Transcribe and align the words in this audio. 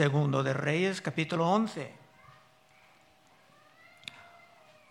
Segundo 0.00 0.42
de 0.42 0.54
Reyes, 0.54 1.02
capítulo 1.02 1.46
11. 1.46 1.92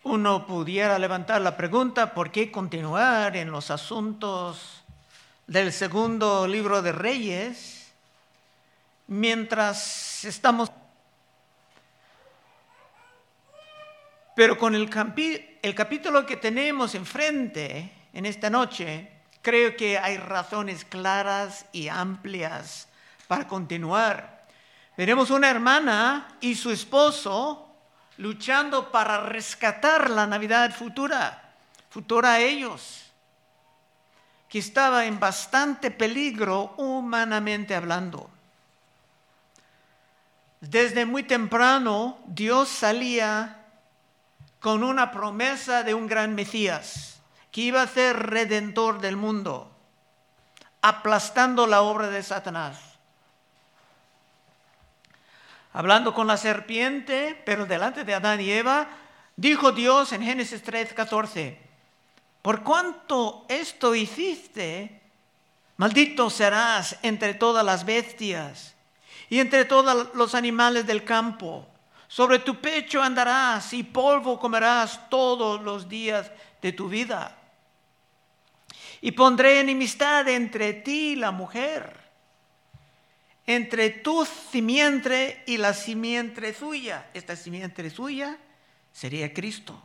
Uno 0.04 0.46
pudiera 0.46 1.00
levantar 1.00 1.41
la 1.41 1.57
pregunta, 1.57 2.13
¿por 2.13 2.29
qué 2.29 2.51
continuar 2.51 3.35
en 3.35 3.49
los 3.49 3.71
asuntos 3.71 4.83
del 5.47 5.73
segundo 5.73 6.45
libro 6.45 6.83
de 6.83 6.91
Reyes 6.91 7.91
mientras 9.07 10.26
estamos... 10.26 10.72
Pero 14.35 14.60
con 14.60 14.76
el, 14.76 14.87
el 15.63 15.73
capítulo 15.73 16.23
que 16.27 16.38
tenemos 16.38 16.94
enfrente 16.94 17.91
en 18.13 18.27
esta 18.27 18.52
noche, 18.52 19.09
creo 19.41 19.76
que 19.76 19.98
hay 19.98 20.17
razones 20.17 20.85
claras 20.85 21.66
y 21.71 21.88
amplias 21.88 22.88
para 23.27 23.48
continuar. 23.48 24.38
Veremos 25.00 25.30
una 25.30 25.49
hermana 25.49 26.27
y 26.41 26.55
su 26.55 26.71
esposo 26.71 27.73
luchando 28.17 28.91
para 28.91 29.21
rescatar 29.21 30.09
la 30.09 30.27
Navidad 30.27 30.76
futura, 30.76 31.53
futura 31.90 32.34
a 32.34 32.40
ellos, 32.41 33.09
que 34.49 34.59
estaba 34.59 35.05
en 35.05 35.17
bastante 35.17 35.90
peligro 35.90 36.73
humanamente 36.76 37.76
hablando. 37.76 38.30
Desde 40.59 41.05
muy 41.05 41.23
temprano 41.23 42.18
Dios 42.26 42.68
salía 42.68 43.68
con 44.59 44.84
una 44.84 45.12
promesa 45.12 45.84
de 45.84 45.93
un 45.93 46.07
gran 46.07 46.35
Mesías, 46.35 47.21
que 47.54 47.62
iba 47.62 47.81
a 47.81 47.88
ser 47.88 48.18
redentor 48.18 48.99
del 48.99 49.16
mundo, 49.16 49.71
aplastando 50.81 51.68
la 51.68 51.84
obra 51.84 52.09
de 52.09 52.21
Satanás 52.21 52.88
hablando 55.73 56.13
con 56.13 56.27
la 56.27 56.37
serpiente, 56.37 57.41
pero 57.45 57.65
delante 57.65 58.03
de 58.03 58.13
Adán 58.13 58.41
y 58.41 58.51
Eva, 58.51 58.87
dijo 59.35 59.71
Dios 59.71 60.11
en 60.13 60.23
Génesis 60.23 60.63
3:14, 60.63 61.57
por 62.41 62.63
cuanto 62.63 63.45
esto 63.49 63.93
hiciste, 63.95 65.02
maldito 65.78 66.30
serás 66.30 66.98
entre 67.03 67.34
todas 67.34 67.66
las 67.66 67.86
bestias 67.86 68.76
y 69.30 69.39
entre 69.39 69.66
todos 69.66 70.14
los 70.16 70.36
animales 70.36 70.88
del 70.88 71.03
campo. 71.03 71.67
Sobre 72.08 72.39
tu 72.39 72.56
pecho 72.59 73.04
andarás 73.04 73.72
y 73.73 73.83
polvo 73.83 74.39
comerás 74.39 75.09
todos 75.09 75.61
los 75.61 75.88
días 75.88 76.31
de 76.59 76.72
tu 76.72 76.89
vida. 76.89 77.38
Y 79.02 79.11
pondré 79.11 79.59
enemistad 79.59 80.28
entre 80.28 80.73
ti 80.73 81.11
y 81.11 81.16
la 81.16 81.30
mujer 81.31 81.98
entre 83.45 83.90
tu 83.90 84.26
simiente 84.26 85.44
y 85.48 85.58
la 85.58 85.73
simiente 85.73 86.54
suya. 86.54 87.09
Esta 87.14 87.36
simiente 87.36 87.90
suya 87.90 88.38
sería 88.92 89.34
Cristo. 89.34 89.82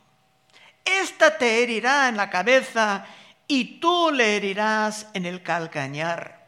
Esta 0.85 1.39
te 1.39 1.63
herirá 1.63 2.09
en 2.09 2.17
la 2.17 2.29
cabeza 2.29 3.07
y 3.49 3.81
tú 3.81 4.11
le 4.13 4.37
herirás 4.37 5.07
en 5.15 5.27
el 5.27 5.43
calcañar. 5.43 6.47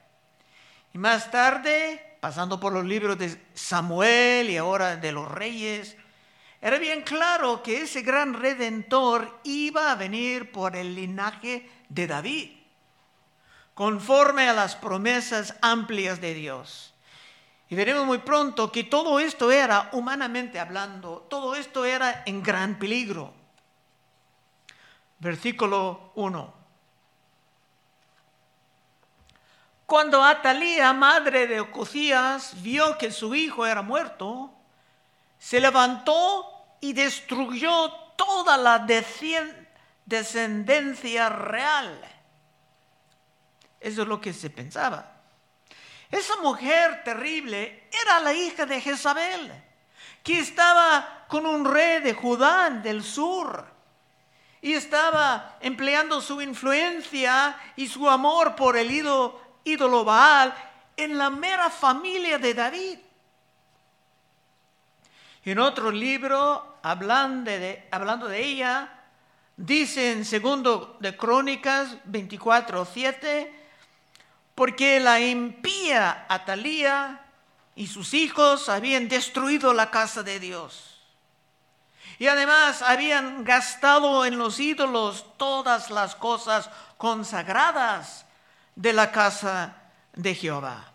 Y 0.93 0.99
más 0.99 1.31
tarde, 1.31 2.19
pasando 2.21 2.61
por 2.61 2.73
los 2.73 2.85
libros 2.85 3.19
de 3.19 3.41
Samuel 3.55 4.51
y 4.51 4.57
ahora 4.57 4.97
de 4.97 5.13
los 5.13 5.31
reyes, 5.31 5.97
era 6.61 6.79
bien 6.79 7.03
claro 7.03 7.63
que 7.63 7.83
ese 7.83 8.03
gran 8.03 8.35
redentor 8.35 9.41
iba 9.45 9.93
a 9.93 9.95
venir 9.95 10.51
por 10.53 10.75
el 10.75 10.95
linaje 10.95 11.71
de 11.89 12.07
David, 12.07 12.51
conforme 13.75 14.49
a 14.49 14.55
las 14.55 14.75
promesas 14.75 15.55
amplias 15.61 16.21
de 16.21 16.35
Dios. 16.35 16.95
Y 17.69 17.75
veremos 17.75 18.07
muy 18.07 18.19
pronto 18.19 18.71
que 18.71 18.85
todo 18.85 19.19
esto 19.19 19.51
era, 19.51 19.89
humanamente 19.93 20.61
hablando, 20.61 21.27
todo 21.29 21.57
esto 21.57 21.85
era 21.85 22.23
en 22.25 22.43
gran 22.43 22.79
peligro. 22.79 23.35
Versículo 25.19 26.13
1. 26.15 26.55
Cuando 29.87 30.23
Atalía, 30.23 30.93
madre 30.93 31.47
de 31.47 31.61
Ocosías, 31.61 32.63
vio 32.63 32.99
que 32.99 33.11
su 33.11 33.35
hijo 33.35 33.67
era 33.67 33.83
muerto, 33.83 34.53
se 35.39 35.61
levantó 35.61 36.53
y 36.81 36.93
destruyó 36.93 37.91
toda 38.17 38.57
la 38.57 38.87
descendencia 40.05 41.29
real. 41.29 42.01
Eso 43.81 44.03
es 44.03 44.09
lo 44.09 44.21
que 44.21 44.33
se 44.33 44.51
pensaba. 44.51 45.16
Esa 46.11 46.37
mujer 46.37 47.03
terrible 47.05 47.89
era 48.05 48.21
la 48.21 48.33
hija 48.33 48.65
de 48.67 48.81
Jezabel, 48.81 49.53
que 50.23 50.39
estaba 50.39 51.25
con 51.29 51.47
un 51.47 51.65
rey 51.65 52.01
de 52.01 52.15
Judá 52.15 52.71
del 52.71 53.03
sur 53.03 53.77
y 54.61 54.73
estaba 54.73 55.59
empleando 55.61 56.21
su 56.21 56.41
influencia 56.41 57.57
y 57.77 57.87
su 57.87 58.09
amor 58.09 58.57
por 58.57 58.77
el 58.77 58.91
ídolo, 58.91 60.05
Baal 60.05 60.55
en 60.97 61.19
la 61.19 61.31
mera 61.31 61.71
familia 61.71 62.39
de 62.39 62.55
David. 62.55 62.99
En 65.45 65.59
otro 65.59 65.93
libro, 65.93 66.79
hablando 66.83 67.51
de, 67.51 67.87
hablando 67.91 68.27
de 68.27 68.45
ella, 68.45 68.93
dice 69.57 70.13
en 70.13 70.25
segundo 70.25 70.97
de 70.99 71.17
Crónicas 71.17 71.97
24, 72.05 72.85
7, 72.85 73.66
porque 74.57 74.99
la 75.01 75.21
impía 75.21 76.25
Atalía 76.31 77.21
y 77.77 77.87
sus 77.87 78.15
hijos 78.15 78.71
habían 78.71 79.07
destruido 79.07 79.75
la 79.75 79.91
casa 79.91 80.23
de 80.23 80.41
Dios. 80.41 80.99
Y 82.19 82.27
además 82.27 82.81
habían 82.81 83.45
gastado 83.45 84.25
en 84.25 84.39
los 84.39 84.59
ídolos 84.59 85.27
todas 85.37 85.91
las 85.91 86.17
cosas 86.17 86.71
consagradas 86.97 88.25
de 88.75 88.95
la 88.95 89.13
casa 89.13 89.77
de 90.15 90.35
Jehová. 90.35 90.91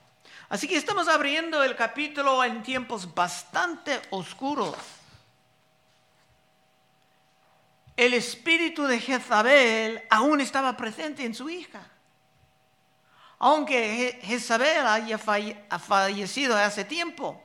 Así 0.49 0.67
que 0.67 0.75
estamos 0.75 1.07
abriendo 1.07 1.63
el 1.63 1.75
capítulo 1.75 2.43
en 2.43 2.63
tiempos 2.63 3.13
bastante 3.13 4.01
oscuros. 4.09 4.75
El 7.95 8.15
espíritu 8.15 8.85
de 8.85 8.99
Jezabel 8.99 10.01
aún 10.09 10.41
estaba 10.41 10.75
presente 10.75 11.23
en 11.23 11.35
su 11.35 11.47
hija 11.47 11.91
aunque 13.43 14.19
Jezabel 14.21 14.85
haya 14.85 15.17
fallecido 15.17 16.55
hace 16.55 16.85
tiempo. 16.85 17.41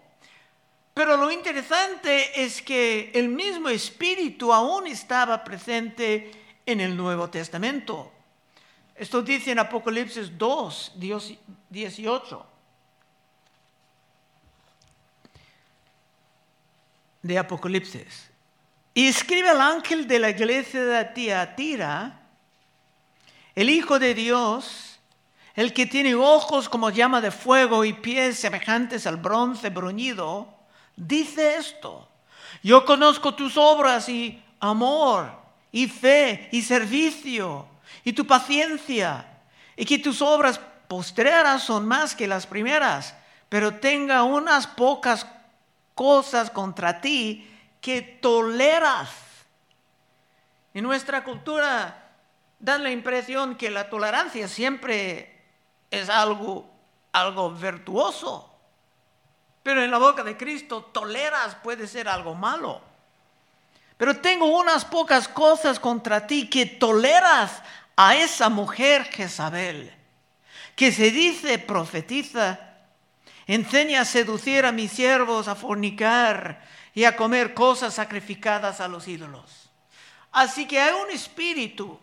Pero 0.93 1.17
lo 1.17 1.31
interesante 1.31 2.45
es 2.45 2.61
que 2.61 3.11
el 3.15 3.31
mismo 3.31 3.71
espíritu 3.71 4.53
aún 4.53 4.87
estaba 4.87 5.43
presente 5.43 6.31
en 6.67 6.83
el 6.83 6.95
Nuevo 6.95 7.31
Testamento. 7.31 8.13
Esto 8.95 9.23
dice 9.23 9.53
en 9.53 9.59
Apocalipsis 9.59 10.37
2, 10.37 10.93
18. 11.71 12.47
De 17.23 17.39
Apocalipsis. 17.39 18.31
Y 18.93 19.07
escribe 19.07 19.49
al 19.49 19.63
ángel 19.63 20.07
de 20.07 20.19
la 20.19 20.29
iglesia 20.29 20.85
de 20.85 21.05
Tiatira, 21.07 22.21
el 23.55 23.71
Hijo 23.71 23.99
de 23.99 24.13
Dios, 24.13 24.96
el 25.57 25.73
que 25.73 25.87
tiene 25.87 26.15
ojos 26.15 26.69
como 26.69 26.91
llama 26.91 27.23
de 27.23 27.31
fuego 27.31 27.85
y 27.85 27.95
pies 27.95 28.39
semejantes 28.39 29.07
al 29.07 29.17
bronce 29.17 29.71
bruñido, 29.71 30.55
dice 30.95 31.57
esto. 31.57 32.09
Yo 32.63 32.85
conozco 32.85 33.35
tus 33.35 33.57
obras 33.57 34.09
y 34.11 34.43
amor 34.61 35.33
y 35.73 35.89
fe 35.89 36.51
y 36.53 36.61
servicio 36.61 37.67
y 38.05 38.13
tu 38.13 38.27
paciencia 38.27 39.27
y 39.77 39.87
que 39.87 39.99
tus 39.99 40.21
obras 40.21 40.61
postreras 40.89 41.63
son 41.63 41.89
más 41.89 42.15
que 42.15 42.29
las 42.29 42.47
primeras, 42.47 43.15
pero 43.49 43.75
tenga 43.77 44.25
unas 44.25 44.67
pocas 44.67 45.27
cosas 45.95 46.51
contra 46.51 47.01
ti 47.01 47.51
que 47.81 48.03
toleras. 48.03 49.09
En 50.75 50.85
nuestra 50.85 51.25
cultura 51.25 52.11
dan 52.59 52.83
la 52.83 52.91
impresión 52.91 53.57
que 53.57 53.71
la 53.71 53.89
tolerancia 53.89 54.49
siempre 54.49 55.36
es 55.91 56.09
algo, 56.09 56.69
algo 57.13 57.51
virtuoso. 57.51 58.53
Pero 59.63 59.83
en 59.83 59.91
la 59.91 59.99
boca 59.99 60.23
de 60.23 60.37
Cristo 60.37 60.83
toleras 60.93 61.57
puede 61.57 61.87
ser 61.87 62.09
algo 62.09 62.35
malo. 62.35 62.81
Pero 63.97 64.17
tengo 64.19 64.47
unas 64.47 64.85
pocas 64.85 65.27
cosas 65.27 65.81
contra 65.81 66.27
ti 66.27 66.49
que 66.49 66.67
toleras 66.67 67.63
a 67.97 68.15
esa 68.15 68.49
mujer 68.49 69.05
Jezabel, 69.05 69.93
que 70.75 70.93
se 70.93 71.11
dice 71.11 71.59
profetiza, 71.59 72.61
enseña 73.47 74.03
a 74.03 74.05
seducir 74.05 74.67
a 74.67 74.73
mis 74.73 74.93
siervos 74.93 75.49
a 75.49 75.55
fornicar 75.55 76.63
y 76.95 77.05
a 77.05 77.17
comer 77.17 77.55
cosas 77.55 77.95
sacrificadas 77.95 78.81
a 78.81 78.89
los 78.89 79.09
ídolos. 79.09 79.71
Así 80.33 80.67
que 80.67 80.79
hay 80.79 80.93
un 80.93 81.11
espíritu 81.11 81.99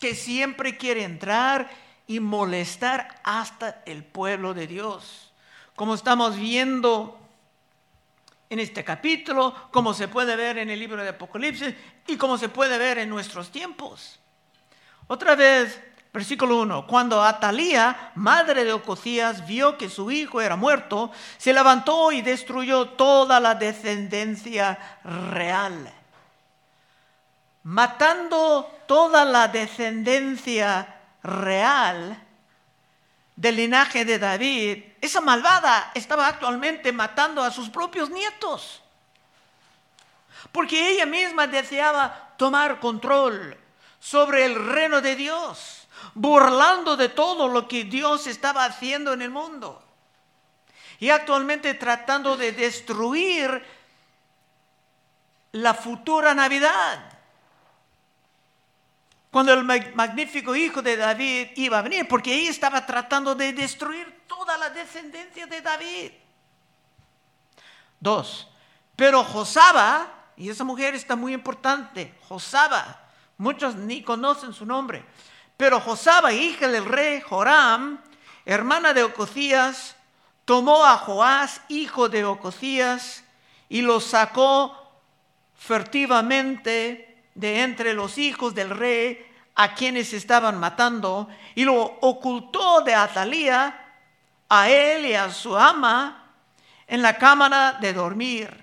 que 0.00 0.14
siempre 0.14 0.76
quiere 0.78 1.04
entrar 1.04 1.70
y 2.12 2.20
molestar 2.20 3.08
hasta 3.24 3.82
el 3.86 4.04
pueblo 4.04 4.52
de 4.52 4.66
Dios. 4.66 5.32
Como 5.74 5.94
estamos 5.94 6.36
viendo 6.36 7.18
en 8.50 8.58
este 8.58 8.84
capítulo, 8.84 9.54
como 9.70 9.94
se 9.94 10.08
puede 10.08 10.36
ver 10.36 10.58
en 10.58 10.68
el 10.68 10.78
libro 10.78 11.02
de 11.02 11.08
Apocalipsis 11.08 11.74
y 12.06 12.18
como 12.18 12.36
se 12.36 12.50
puede 12.50 12.76
ver 12.76 12.98
en 12.98 13.08
nuestros 13.08 13.50
tiempos. 13.50 14.20
Otra 15.06 15.34
vez, 15.34 15.80
versículo 16.12 16.60
1, 16.60 16.86
cuando 16.86 17.22
Atalía, 17.22 18.12
madre 18.14 18.64
de 18.64 18.74
Ococías, 18.74 19.46
vio 19.46 19.78
que 19.78 19.88
su 19.88 20.10
hijo 20.10 20.42
era 20.42 20.54
muerto, 20.54 21.10
se 21.38 21.54
levantó 21.54 22.12
y 22.12 22.20
destruyó 22.20 22.90
toda 22.90 23.40
la 23.40 23.54
descendencia 23.54 24.98
real, 25.02 25.90
matando 27.62 28.70
toda 28.86 29.24
la 29.24 29.48
descendencia 29.48 30.91
real 31.22 32.20
del 33.36 33.56
linaje 33.56 34.04
de 34.04 34.18
David, 34.18 34.84
esa 35.00 35.20
malvada 35.20 35.90
estaba 35.94 36.28
actualmente 36.28 36.92
matando 36.92 37.42
a 37.42 37.50
sus 37.50 37.70
propios 37.70 38.10
nietos. 38.10 38.82
Porque 40.50 40.90
ella 40.90 41.06
misma 41.06 41.46
deseaba 41.46 42.34
tomar 42.36 42.80
control 42.80 43.56
sobre 44.00 44.44
el 44.44 44.54
reino 44.54 45.00
de 45.00 45.16
Dios, 45.16 45.86
burlando 46.14 46.96
de 46.96 47.08
todo 47.08 47.48
lo 47.48 47.68
que 47.68 47.84
Dios 47.84 48.26
estaba 48.26 48.64
haciendo 48.64 49.12
en 49.12 49.22
el 49.22 49.30
mundo. 49.30 49.82
Y 50.98 51.10
actualmente 51.10 51.74
tratando 51.74 52.36
de 52.36 52.52
destruir 52.52 53.64
la 55.52 55.74
futura 55.74 56.34
Navidad 56.34 57.11
cuando 59.32 59.54
el 59.54 59.64
magnífico 59.64 60.54
hijo 60.54 60.82
de 60.82 60.94
David 60.94 61.52
iba 61.56 61.78
a 61.78 61.82
venir, 61.82 62.06
porque 62.06 62.34
ella 62.34 62.50
estaba 62.50 62.84
tratando 62.84 63.34
de 63.34 63.54
destruir 63.54 64.24
toda 64.26 64.58
la 64.58 64.68
descendencia 64.68 65.46
de 65.46 65.62
David. 65.62 66.12
Dos, 67.98 68.46
pero 68.94 69.24
Josaba, 69.24 70.06
y 70.36 70.50
esa 70.50 70.64
mujer 70.64 70.94
está 70.94 71.16
muy 71.16 71.32
importante, 71.32 72.14
Josaba, 72.28 73.08
muchos 73.38 73.74
ni 73.74 74.02
conocen 74.02 74.52
su 74.52 74.66
nombre, 74.66 75.02
pero 75.56 75.80
Josaba, 75.80 76.30
hija 76.34 76.68
del 76.68 76.84
rey 76.84 77.22
Joram, 77.22 78.02
hermana 78.44 78.92
de 78.92 79.02
Ococías, 79.02 79.96
tomó 80.44 80.84
a 80.84 80.98
Joás, 80.98 81.62
hijo 81.68 82.10
de 82.10 82.26
Ococías, 82.26 83.24
y 83.70 83.80
lo 83.80 83.98
sacó 83.98 84.76
furtivamente 85.56 87.11
de 87.34 87.62
entre 87.62 87.94
los 87.94 88.18
hijos 88.18 88.54
del 88.54 88.70
rey 88.70 89.26
a 89.54 89.74
quienes 89.74 90.12
estaban 90.12 90.58
matando 90.58 91.28
y 91.54 91.64
lo 91.64 91.80
ocultó 91.82 92.80
de 92.82 92.94
Atalía 92.94 93.94
a 94.48 94.68
él 94.68 95.06
y 95.06 95.14
a 95.14 95.30
su 95.30 95.56
ama 95.56 96.30
en 96.86 97.02
la 97.02 97.16
cámara 97.16 97.78
de 97.80 97.92
dormir. 97.92 98.62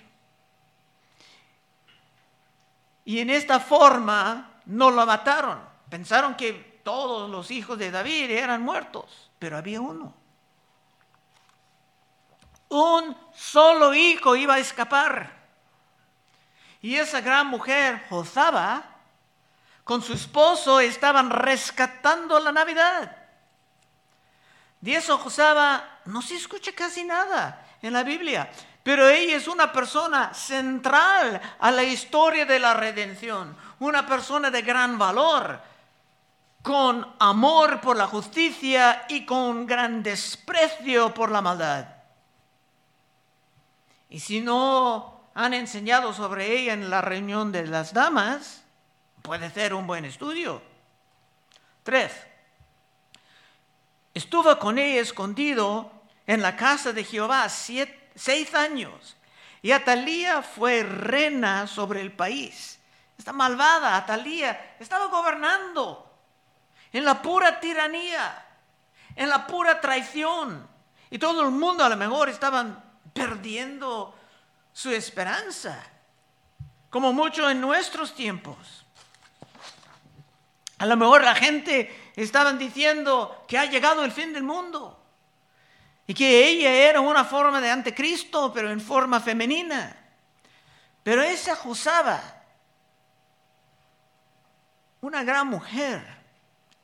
Y 3.06 3.20
en 3.20 3.30
esta 3.30 3.60
forma 3.60 4.62
no 4.66 4.92
lo 4.92 5.06
mataron. 5.06 5.60
Pensaron 5.90 6.36
que 6.36 6.82
todos 6.84 7.30
los 7.30 7.50
hijos 7.50 7.78
de 7.80 7.90
David 7.90 8.30
eran 8.32 8.62
muertos, 8.62 9.32
pero 9.40 9.58
había 9.58 9.82
uno. 9.82 10.14
Un 12.70 13.18
solo 13.34 13.96
hijo 13.96 14.36
iba 14.36 14.56
a 14.56 14.60
escapar. 14.60 15.39
Y 16.82 16.96
esa 16.96 17.22
gran 17.22 17.48
mujer, 17.48 18.06
Josaba, 18.10 18.84
con 19.84 20.02
su 20.02 20.14
esposo 20.14 20.80
estaban 20.80 21.30
rescatando 21.30 22.40
la 22.40 22.52
Navidad. 22.52 23.18
De 24.80 24.96
eso 24.96 25.18
Josaba 25.18 26.00
no 26.06 26.22
se 26.22 26.36
escucha 26.36 26.72
casi 26.74 27.04
nada 27.04 27.66
en 27.82 27.94
la 27.94 28.04
Biblia, 28.04 28.50
pero 28.84 29.10
ella 29.10 29.36
es 29.36 29.48
una 29.48 29.74
persona 29.74 30.34
central 30.34 31.42
a 31.60 31.72
la 31.72 31.84
historia 31.84 32.46
de 32.46 32.60
la 32.60 32.74
redención, 32.74 33.58
una 33.80 34.06
persona 34.06 34.50
de 34.50 34.62
gran 34.62 34.98
valor, 34.98 35.60
con 36.62 37.16
amor 37.20 37.82
por 37.82 37.98
la 37.98 38.08
justicia 38.08 39.06
y 39.10 39.26
con 39.26 39.66
gran 39.66 40.04
desprecio 40.04 41.14
por 41.14 41.32
la 41.32 41.42
maldad. 41.42 41.86
Y 44.10 44.20
si 44.20 44.42
no 44.42 45.19
han 45.34 45.54
enseñado 45.54 46.14
sobre 46.14 46.58
ella 46.58 46.74
en 46.74 46.90
la 46.90 47.02
reunión 47.02 47.52
de 47.52 47.66
las 47.68 47.94
damas, 47.94 48.64
puede 49.22 49.50
ser 49.50 49.74
un 49.74 49.88
buen 49.88 50.06
estudio. 50.06 50.62
Tres, 51.84 52.12
estuvo 54.14 54.58
con 54.60 54.78
ella 54.78 55.02
escondido 55.02 55.92
en 56.28 56.42
la 56.42 56.56
casa 56.56 56.94
de 56.94 57.04
Jehová 57.04 57.48
seis 57.50 58.54
años 58.54 59.18
y 59.62 59.72
Atalía 59.72 60.42
fue 60.42 60.84
reina 60.84 61.68
sobre 61.68 62.02
el 62.02 62.12
país. 62.12 62.80
Esta 63.18 63.34
malvada 63.34 63.98
Atalía 63.98 64.76
estaba 64.80 65.08
gobernando 65.08 66.10
en 66.92 67.06
la 67.06 67.22
pura 67.22 67.60
tiranía, 67.60 68.46
en 69.16 69.30
la 69.30 69.46
pura 69.46 69.82
traición. 69.82 70.68
Y 71.10 71.20
todo 71.20 71.42
el 71.44 71.52
mundo 71.52 71.84
a 71.84 71.90
lo 71.90 71.98
mejor 71.98 72.30
estaban 72.30 72.84
perdiendo 73.14 74.16
su 74.80 74.92
esperanza, 74.92 75.78
como 76.90 77.12
mucho 77.12 77.50
en 77.50 77.60
nuestros 77.60 78.16
tiempos. 78.16 78.86
A 80.78 80.86
lo 80.86 80.96
mejor 80.96 81.22
la 81.22 81.36
gente 81.36 82.12
estaban 82.16 82.58
diciendo 82.58 83.44
que 83.46 83.58
ha 83.58 83.66
llegado 83.66 84.06
el 84.06 84.14
fin 84.14 84.32
del 84.32 84.44
mundo 84.44 84.98
y 86.08 86.14
que 86.14 86.48
ella 86.48 86.72
era 86.72 87.02
una 87.02 87.26
forma 87.26 87.60
de 87.60 87.70
anticristo, 87.70 88.54
pero 88.54 88.72
en 88.72 88.80
forma 88.80 89.20
femenina. 89.20 89.98
Pero 91.04 91.24
esa 91.24 91.58
Josaba, 91.58 92.22
una 95.02 95.26
gran 95.26 95.46
mujer, 95.48 96.08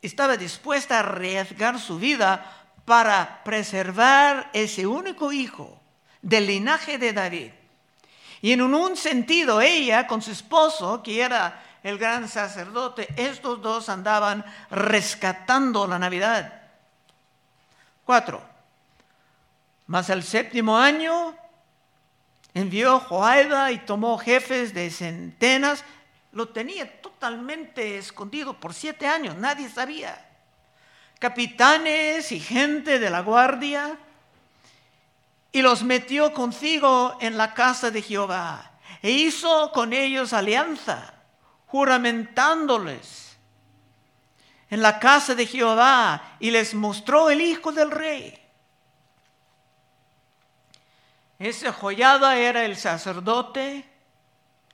estaba 0.02 0.36
dispuesta 0.36 0.98
a 0.98 1.00
arriesgar 1.00 1.80
su 1.80 1.98
vida 1.98 2.68
para 2.84 3.42
preservar 3.46 4.50
ese 4.52 4.86
único 4.86 5.32
hijo 5.32 5.80
del 6.22 6.48
linaje 6.48 6.98
de 6.98 7.14
David 7.14 7.52
y 8.46 8.52
en 8.52 8.62
un 8.62 8.96
sentido, 8.96 9.60
ella 9.60 10.06
con 10.06 10.22
su 10.22 10.30
esposo, 10.30 11.02
que 11.02 11.20
era 11.20 11.64
el 11.82 11.98
gran 11.98 12.30
sacerdote, 12.30 13.08
estos 13.18 13.60
dos 13.60 13.90
andaban 13.90 14.46
rescatando 14.70 15.88
la 15.88 15.98
Navidad. 15.98 16.62
Cuatro. 18.06 18.44
Mas 19.88 20.12
el 20.12 20.22
séptimo 20.22 20.78
año 20.78 21.36
envió 22.54 23.00
Joaida 23.00 23.72
y 23.72 23.80
tomó 23.80 24.16
jefes 24.20 24.76
de 24.76 24.92
centenas. 24.92 25.84
Lo 26.32 26.50
tenía 26.50 27.02
totalmente 27.02 27.98
escondido 27.98 28.60
por 28.60 28.76
siete 28.76 29.08
años, 29.08 29.36
nadie 29.38 29.70
sabía. 29.70 30.24
Capitanes 31.18 32.32
y 32.32 32.40
gente 32.40 33.00
de 33.00 33.10
la 33.10 33.22
guardia 33.22 33.98
y 35.56 35.62
los 35.62 35.84
metió 35.84 36.34
consigo 36.34 37.18
en 37.22 37.38
la 37.38 37.54
casa 37.54 37.90
de 37.90 38.02
Jehová 38.02 38.72
e 39.02 39.10
hizo 39.12 39.72
con 39.72 39.94
ellos 39.94 40.34
alianza, 40.34 41.14
juramentándoles 41.68 43.38
en 44.70 44.82
la 44.82 45.00
casa 45.00 45.34
de 45.34 45.46
Jehová 45.46 46.36
y 46.42 46.52
les 46.52 46.74
mostró 46.74 47.30
el 47.30 47.40
hijo 47.40 47.72
del 47.72 47.90
rey. 47.90 48.38
Ese 51.40 51.72
joyada 51.72 52.36
era 52.36 52.66
el 52.66 52.76
sacerdote, 52.76 53.90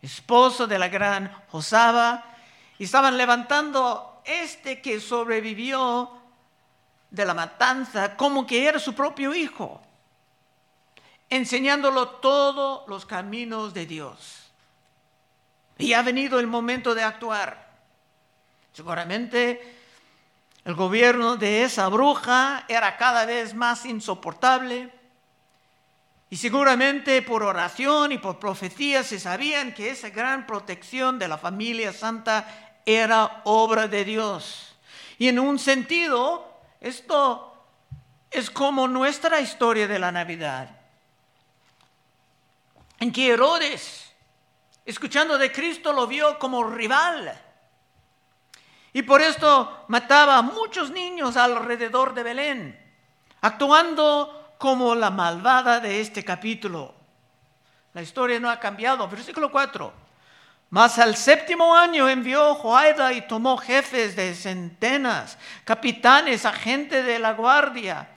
esposo 0.02 0.66
de 0.66 0.80
la 0.80 0.88
gran 0.88 1.32
Josaba, 1.50 2.26
y 2.80 2.86
estaban 2.86 3.20
levantando 3.20 4.24
este 4.26 4.82
que 4.82 5.00
sobrevivió 5.00 6.12
de 7.12 7.24
la 7.24 7.36
matanza 7.36 8.18
como 8.18 8.48
que 8.48 8.68
era 8.68 8.80
su 8.80 8.96
propio 8.96 9.36
hijo 9.36 9.80
enseñándolo 11.32 12.10
todos 12.10 12.88
los 12.88 13.06
caminos 13.06 13.74
de 13.74 13.86
Dios. 13.86 14.52
Y 15.78 15.94
ha 15.94 16.04
venido 16.04 16.40
el 16.40 16.46
momento 16.46 16.94
de 16.94 17.04
actuar. 17.04 17.72
Seguramente 18.74 19.78
el 20.66 20.76
gobierno 20.76 21.38
de 21.38 21.64
esa 21.64 21.88
bruja 21.88 22.66
era 22.68 22.98
cada 22.98 23.26
vez 23.26 23.56
más 23.56 23.86
insoportable. 23.86 24.92
Y 26.30 26.36
seguramente 26.36 27.22
por 27.22 27.44
oración 27.44 28.12
y 28.12 28.18
por 28.18 28.38
profecía 28.38 29.02
se 29.04 29.18
sabían 29.18 29.74
que 29.74 29.90
esa 29.90 30.10
gran 30.10 30.46
protección 30.46 31.18
de 31.18 31.30
la 31.30 31.38
familia 31.38 31.94
santa 31.94 32.76
era 32.86 33.42
obra 33.46 33.88
de 33.88 34.04
Dios. 34.04 34.76
Y 35.18 35.30
en 35.30 35.40
un 35.40 35.60
sentido, 35.60 36.46
esto 36.82 37.56
es 38.30 38.50
como 38.50 38.90
nuestra 38.90 39.40
historia 39.40 39.88
de 39.88 40.00
la 40.00 40.12
Navidad 40.12 40.81
en 43.02 43.12
que 43.12 43.34
Herodes, 43.34 44.14
escuchando 44.86 45.40
de 45.40 45.52
Cristo, 45.52 45.92
lo 45.92 46.06
vio 46.06 46.38
como 46.38 46.64
rival. 46.64 47.34
Y 48.94 49.02
por 49.02 49.24
esto 49.24 49.86
mataba 49.88 50.38
a 50.38 50.44
muchos 50.44 50.92
niños 50.92 51.36
alrededor 51.36 52.14
de 52.14 52.22
Belén, 52.22 52.94
actuando 53.42 54.54
como 54.60 54.94
la 54.94 55.10
malvada 55.10 55.80
de 55.80 56.00
este 56.00 56.24
capítulo. 56.24 56.94
La 57.94 58.04
historia 58.04 58.40
no 58.40 58.52
ha 58.52 58.60
cambiado. 58.60 59.08
Versículo 59.08 59.52
4. 59.52 59.92
Mas 60.70 61.00
al 61.00 61.16
séptimo 61.16 61.76
año 61.76 62.08
envió 62.08 62.54
Joaida 62.54 63.14
y 63.14 63.28
tomó 63.28 63.58
jefes 63.58 64.16
de 64.16 64.36
centenas, 64.36 65.40
capitanes, 65.66 66.46
agentes 66.46 67.04
de 67.04 67.18
la 67.18 67.34
guardia, 67.34 68.11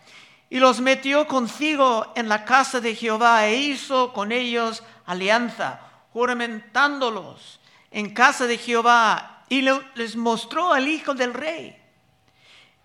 y 0.54 0.60
los 0.60 0.80
metió 0.80 1.26
consigo 1.26 2.12
en 2.14 2.28
la 2.28 2.44
casa 2.44 2.80
de 2.80 2.94
Jehová 2.94 3.44
e 3.44 3.56
hizo 3.56 4.12
con 4.12 4.30
ellos 4.30 4.84
alianza, 5.04 5.80
juramentándolos 6.12 7.58
en 7.90 8.14
casa 8.14 8.46
de 8.46 8.56
Jehová, 8.56 9.42
y 9.48 9.62
les 9.62 10.14
mostró 10.14 10.72
al 10.72 10.86
hijo 10.86 11.12
del 11.12 11.34
rey. 11.34 11.76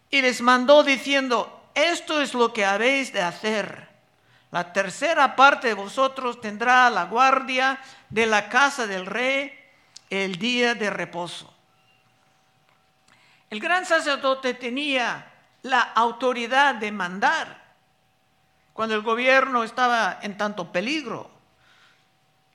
Y 0.09 0.19
les 0.19 0.41
mandó 0.41 0.81
diciendo, 0.81 1.69
esto 1.75 2.19
es 2.19 2.33
lo 2.33 2.51
que 2.53 2.65
habéis 2.65 3.13
de 3.13 3.21
hacer. 3.21 3.87
La 4.49 4.73
tercera 4.73 5.35
parte 5.35 5.67
de 5.67 5.75
vosotros 5.75 6.41
tendrá 6.41 6.89
la 6.89 7.03
guardia 7.03 7.79
de 8.09 8.25
la 8.25 8.49
casa 8.49 8.87
del 8.87 9.05
rey 9.05 9.53
el 10.09 10.39
día 10.39 10.73
de 10.73 10.89
reposo. 10.89 11.53
El 13.51 13.59
gran 13.59 13.85
sacerdote 13.85 14.55
tenía 14.55 15.33
la 15.61 15.81
autoridad 15.81 16.73
de 16.73 16.91
mandar 16.91 17.58
cuando 18.79 18.95
el 18.95 19.01
gobierno 19.01 19.65
estaba 19.65 20.19
en 20.21 20.37
tanto 20.37 20.71
peligro. 20.71 21.29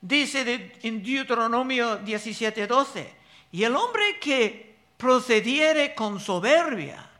Dice 0.00 0.72
en 0.82 1.02
Deuteronomio 1.02 1.98
17:12, 1.98 3.12
y 3.52 3.62
el 3.62 3.76
hombre 3.76 4.18
que 4.20 4.74
procediere 4.96 5.94
con 5.94 6.18
soberbia, 6.18 7.10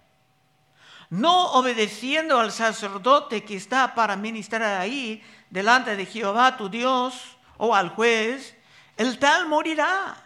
no 1.10 1.52
obedeciendo 1.52 2.40
al 2.40 2.50
sacerdote 2.50 3.44
que 3.44 3.56
está 3.56 3.94
para 3.94 4.16
ministrar 4.16 4.80
ahí 4.80 5.22
delante 5.50 5.96
de 5.96 6.06
Jehová 6.06 6.56
tu 6.56 6.70
Dios 6.70 7.36
o 7.58 7.74
al 7.74 7.90
juez, 7.90 8.56
el 8.96 9.18
tal 9.18 9.48
morirá 9.48 10.16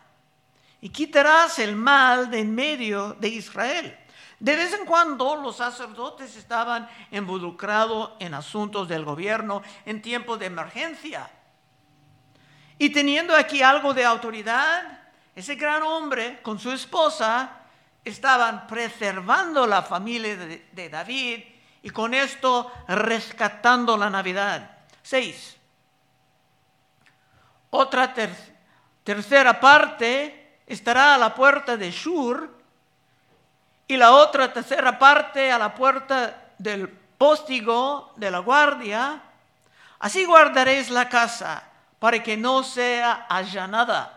y 0.80 0.90
quitarás 0.90 1.58
el 1.58 1.74
mal 1.74 2.30
de 2.30 2.38
en 2.38 2.54
medio 2.54 3.14
de 3.14 3.26
Israel. 3.26 3.98
De 4.40 4.54
vez 4.54 4.72
en 4.72 4.86
cuando 4.86 5.34
los 5.36 5.56
sacerdotes 5.56 6.36
estaban 6.36 6.88
involucrados 7.10 8.12
en 8.20 8.34
asuntos 8.34 8.86
del 8.86 9.04
gobierno 9.04 9.62
en 9.84 10.00
tiempos 10.00 10.38
de 10.38 10.46
emergencia. 10.46 11.28
Y 12.78 12.90
teniendo 12.90 13.34
aquí 13.34 13.62
algo 13.62 13.92
de 13.92 14.04
autoridad, 14.04 15.00
ese 15.34 15.56
gran 15.56 15.82
hombre 15.82 16.40
con 16.42 16.60
su 16.60 16.70
esposa 16.70 17.50
estaban 18.04 18.68
preservando 18.68 19.66
la 19.66 19.82
familia 19.82 20.36
de, 20.36 20.88
David 20.88 21.40
y 21.82 21.90
con 21.90 22.14
esto 22.14 22.70
rescatando 22.86 23.96
la 23.96 24.08
Navidad. 24.08 24.78
Seis. 25.02 25.56
Otra 27.70 28.14
tercera 29.02 29.58
parte 29.58 30.60
estará 30.64 31.16
a 31.16 31.18
la 31.18 31.34
puerta 31.34 31.76
de 31.76 31.90
Shur 31.90 32.57
y 33.88 33.96
la 33.96 34.12
otra 34.12 34.52
tercera 34.52 34.98
parte 34.98 35.50
a 35.50 35.58
la 35.58 35.74
puerta 35.74 36.52
del 36.58 36.88
póstigo 36.88 38.12
de 38.16 38.30
la 38.30 38.40
guardia. 38.40 39.22
Así 39.98 40.26
guardaréis 40.26 40.90
la 40.90 41.08
casa 41.08 41.64
para 41.98 42.22
que 42.22 42.36
no 42.36 42.62
sea 42.62 43.26
allanada. 43.28 44.14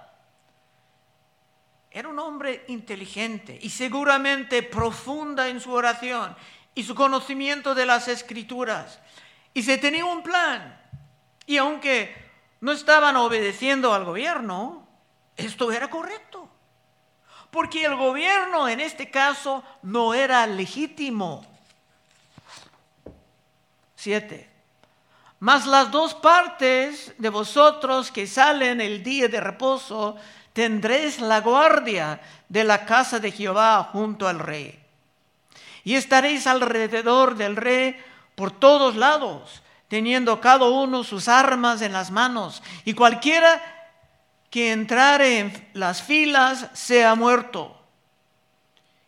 Era 1.89 2.09
un 2.09 2.19
hombre 2.19 2.65
inteligente 2.67 3.57
y 3.61 3.69
seguramente 3.69 4.61
profunda 4.61 5.47
en 5.47 5.59
su 5.59 5.71
oración 5.71 6.35
y 6.75 6.83
su 6.83 6.93
conocimiento 6.93 7.73
de 7.73 7.85
las 7.85 8.07
escrituras. 8.07 8.99
Y 9.53 9.63
se 9.63 9.77
tenía 9.77 10.05
un 10.05 10.21
plan. 10.21 10.79
Y 11.45 11.57
aunque 11.57 12.15
no 12.59 12.71
estaban 12.71 13.15
obedeciendo 13.15 13.93
al 13.93 14.05
gobierno, 14.05 14.87
esto 15.35 15.71
era 15.71 15.89
correcto. 15.89 16.40
Porque 17.51 17.84
el 17.84 17.96
gobierno 17.96 18.67
en 18.67 18.79
este 18.79 19.12
caso 19.12 19.63
no 19.84 20.13
era 20.13 20.48
legítimo. 20.48 21.46
Siete. 23.96 24.50
Mas 25.39 25.65
las 25.65 25.91
dos 25.91 26.13
partes 26.13 27.13
de 27.17 27.29
vosotros 27.29 28.12
que 28.12 28.25
salen 28.25 28.79
el 28.79 29.03
día 29.03 29.27
de 29.27 29.41
reposo 29.41 30.15
tendréis 30.53 31.20
la 31.20 31.41
guardia 31.41 32.22
de 32.48 32.63
la 32.63 32.86
casa 32.86 33.20
de 33.20 33.31
Jehová 33.31 33.89
junto 33.91 34.27
al 34.27 34.39
rey. 34.39 34.79
Y 35.84 35.96
estaréis 35.96 36.48
alrededor 36.48 37.36
del 37.36 37.55
rey 37.55 38.00
por 38.36 38.51
todos 38.51 38.96
lados, 38.96 39.62
teniendo 39.88 40.39
cada 40.39 40.65
uno 40.70 41.03
sus 41.03 41.27
armas 41.27 41.81
en 41.81 41.93
las 41.93 42.12
manos. 42.12 42.62
Y 42.86 42.93
cualquiera 42.93 43.80
que 44.51 44.74
entrare 44.74 45.39
en 45.39 45.70
las 45.74 46.03
filas 46.03 46.70
sea 46.74 47.15
muerto. 47.15 47.81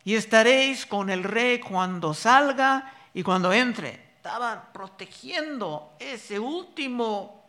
Y 0.06 0.16
estaréis 0.16 0.86
con 0.86 1.10
el 1.10 1.24
rey 1.24 1.60
cuando 1.60 2.14
salga 2.14 2.92
y 3.14 3.22
cuando 3.22 3.52
entre. 3.52 4.14
Estaban 4.16 4.72
protegiendo 4.72 5.94
ese 6.00 6.40
último 6.40 7.44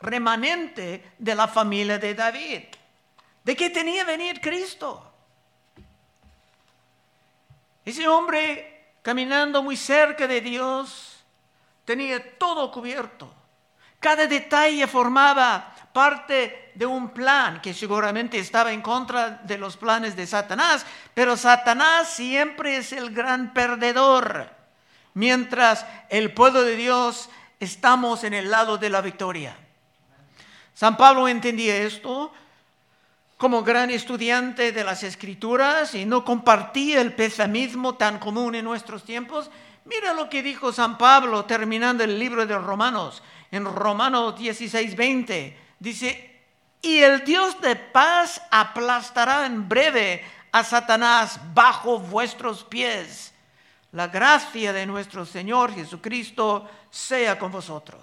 remanente 0.00 1.12
de 1.18 1.34
la 1.34 1.46
familia 1.46 1.98
de 1.98 2.14
David. 2.14 2.62
¿De 3.44 3.54
qué 3.54 3.68
tenía 3.68 4.04
venir 4.04 4.40
Cristo? 4.40 5.12
Ese 7.84 8.08
hombre 8.08 8.94
caminando 9.02 9.62
muy 9.62 9.76
cerca 9.76 10.26
de 10.26 10.40
Dios 10.40 11.22
tenía 11.84 12.38
todo 12.38 12.72
cubierto. 12.72 13.32
Cada 14.00 14.26
detalle 14.26 14.86
formaba 14.86 15.74
parte 15.92 16.72
de 16.74 16.84
un 16.84 17.10
plan 17.10 17.60
que 17.62 17.72
seguramente 17.72 18.38
estaba 18.38 18.72
en 18.72 18.82
contra 18.82 19.30
de 19.30 19.56
los 19.56 19.76
planes 19.76 20.14
de 20.14 20.26
Satanás, 20.26 20.84
pero 21.14 21.36
Satanás 21.36 22.10
siempre 22.10 22.76
es 22.76 22.92
el 22.92 23.14
gran 23.14 23.54
perdedor, 23.54 24.50
mientras 25.14 25.86
el 26.10 26.34
pueblo 26.34 26.62
de 26.62 26.76
Dios 26.76 27.30
estamos 27.58 28.24
en 28.24 28.34
el 28.34 28.50
lado 28.50 28.76
de 28.76 28.90
la 28.90 29.00
victoria. 29.00 29.56
San 30.74 30.98
Pablo 30.98 31.26
entendía 31.26 31.78
esto 31.78 32.30
como 33.38 33.62
gran 33.62 33.90
estudiante 33.90 34.72
de 34.72 34.84
las 34.84 35.02
escrituras 35.02 35.94
y 35.94 36.04
no 36.04 36.24
compartía 36.24 37.00
el 37.00 37.14
pesimismo 37.14 37.94
tan 37.94 38.18
común 38.18 38.54
en 38.54 38.64
nuestros 38.64 39.04
tiempos. 39.04 39.50
Mira 39.86 40.12
lo 40.12 40.28
que 40.28 40.42
dijo 40.42 40.72
San 40.72 40.98
Pablo 40.98 41.44
terminando 41.44 42.04
el 42.04 42.18
libro 42.18 42.44
de 42.44 42.58
Romanos, 42.58 43.22
en 43.50 43.64
Romanos 43.64 44.38
16, 44.38 44.96
20 44.96 45.66
Dice, 45.78 46.42
y 46.80 46.98
el 46.98 47.24
Dios 47.24 47.60
de 47.60 47.76
paz 47.76 48.40
aplastará 48.50 49.46
en 49.46 49.68
breve 49.68 50.24
a 50.52 50.64
Satanás 50.64 51.38
bajo 51.52 51.98
vuestros 51.98 52.64
pies. 52.64 53.34
La 53.92 54.08
gracia 54.08 54.72
de 54.72 54.86
nuestro 54.86 55.26
Señor 55.26 55.74
Jesucristo 55.74 56.68
sea 56.90 57.38
con 57.38 57.52
vosotros. 57.52 58.02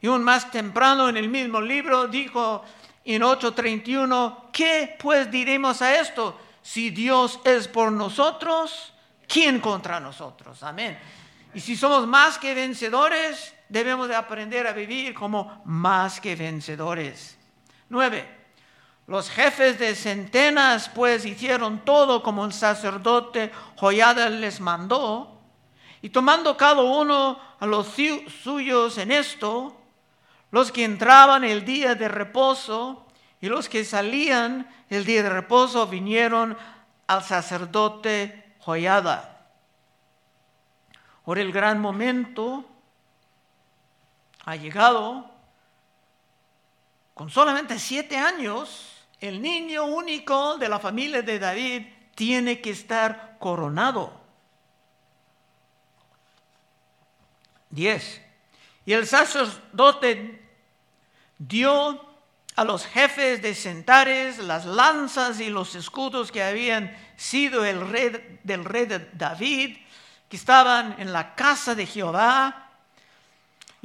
Y 0.00 0.08
un 0.08 0.22
más 0.22 0.50
temprano 0.50 1.08
en 1.08 1.16
el 1.16 1.28
mismo 1.28 1.60
libro 1.60 2.06
dijo 2.06 2.64
en 3.04 3.22
8:31, 3.22 4.50
¿qué 4.52 4.96
pues 4.98 5.30
diremos 5.30 5.80
a 5.80 5.98
esto? 5.98 6.38
Si 6.62 6.90
Dios 6.90 7.40
es 7.44 7.68
por 7.68 7.90
nosotros, 7.92 8.92
¿quién 9.26 9.60
contra 9.60 10.00
nosotros? 10.00 10.62
Amén. 10.62 10.98
Y 11.54 11.60
si 11.60 11.76
somos 11.76 12.06
más 12.06 12.38
que 12.38 12.54
vencedores, 12.54 13.55
debemos 13.68 14.08
de 14.08 14.16
aprender 14.16 14.66
a 14.66 14.72
vivir 14.72 15.14
como 15.14 15.62
más 15.64 16.20
que 16.20 16.36
vencedores. 16.36 17.38
Nueve, 17.88 18.28
los 19.06 19.30
jefes 19.30 19.78
de 19.78 19.94
centenas 19.94 20.88
pues 20.88 21.24
hicieron 21.24 21.84
todo 21.84 22.22
como 22.22 22.44
el 22.44 22.52
sacerdote 22.52 23.52
Joyada 23.76 24.28
les 24.28 24.60
mandó, 24.60 25.32
y 26.02 26.10
tomando 26.10 26.56
cada 26.56 26.82
uno 26.82 27.38
a 27.58 27.66
los 27.66 27.94
suyos 28.42 28.98
en 28.98 29.10
esto, 29.10 29.76
los 30.50 30.70
que 30.70 30.84
entraban 30.84 31.44
el 31.44 31.64
día 31.64 31.94
de 31.94 32.08
reposo 32.08 33.06
y 33.40 33.48
los 33.48 33.68
que 33.68 33.84
salían 33.84 34.68
el 34.88 35.04
día 35.04 35.22
de 35.22 35.30
reposo 35.30 35.86
vinieron 35.86 36.56
al 37.06 37.22
sacerdote 37.22 38.54
Joyada. 38.60 39.48
Por 41.24 41.38
el 41.38 41.50
gran 41.50 41.80
momento 41.80 42.64
ha 44.46 44.56
llegado 44.56 45.28
con 47.14 47.30
solamente 47.30 47.78
siete 47.78 48.16
años, 48.16 48.92
el 49.20 49.42
niño 49.42 49.84
único 49.84 50.56
de 50.56 50.68
la 50.68 50.78
familia 50.78 51.22
de 51.22 51.38
David 51.38 51.86
tiene 52.14 52.60
que 52.60 52.70
estar 52.70 53.36
coronado. 53.38 54.20
Diez. 57.70 58.22
Y 58.84 58.92
el 58.92 59.06
sacerdote 59.06 60.42
dio 61.38 62.00
a 62.54 62.64
los 62.64 62.86
jefes 62.86 63.42
de 63.42 63.54
centares 63.54 64.38
las 64.38 64.64
lanzas 64.64 65.40
y 65.40 65.50
los 65.50 65.74
escudos 65.74 66.30
que 66.30 66.42
habían 66.42 66.96
sido 67.16 67.64
el 67.64 67.88
rey, 67.88 68.38
del 68.44 68.64
rey 68.64 68.86
de 68.86 69.10
David, 69.12 69.78
que 70.28 70.36
estaban 70.36 70.94
en 70.98 71.12
la 71.12 71.34
casa 71.34 71.74
de 71.74 71.86
Jehová, 71.86 72.65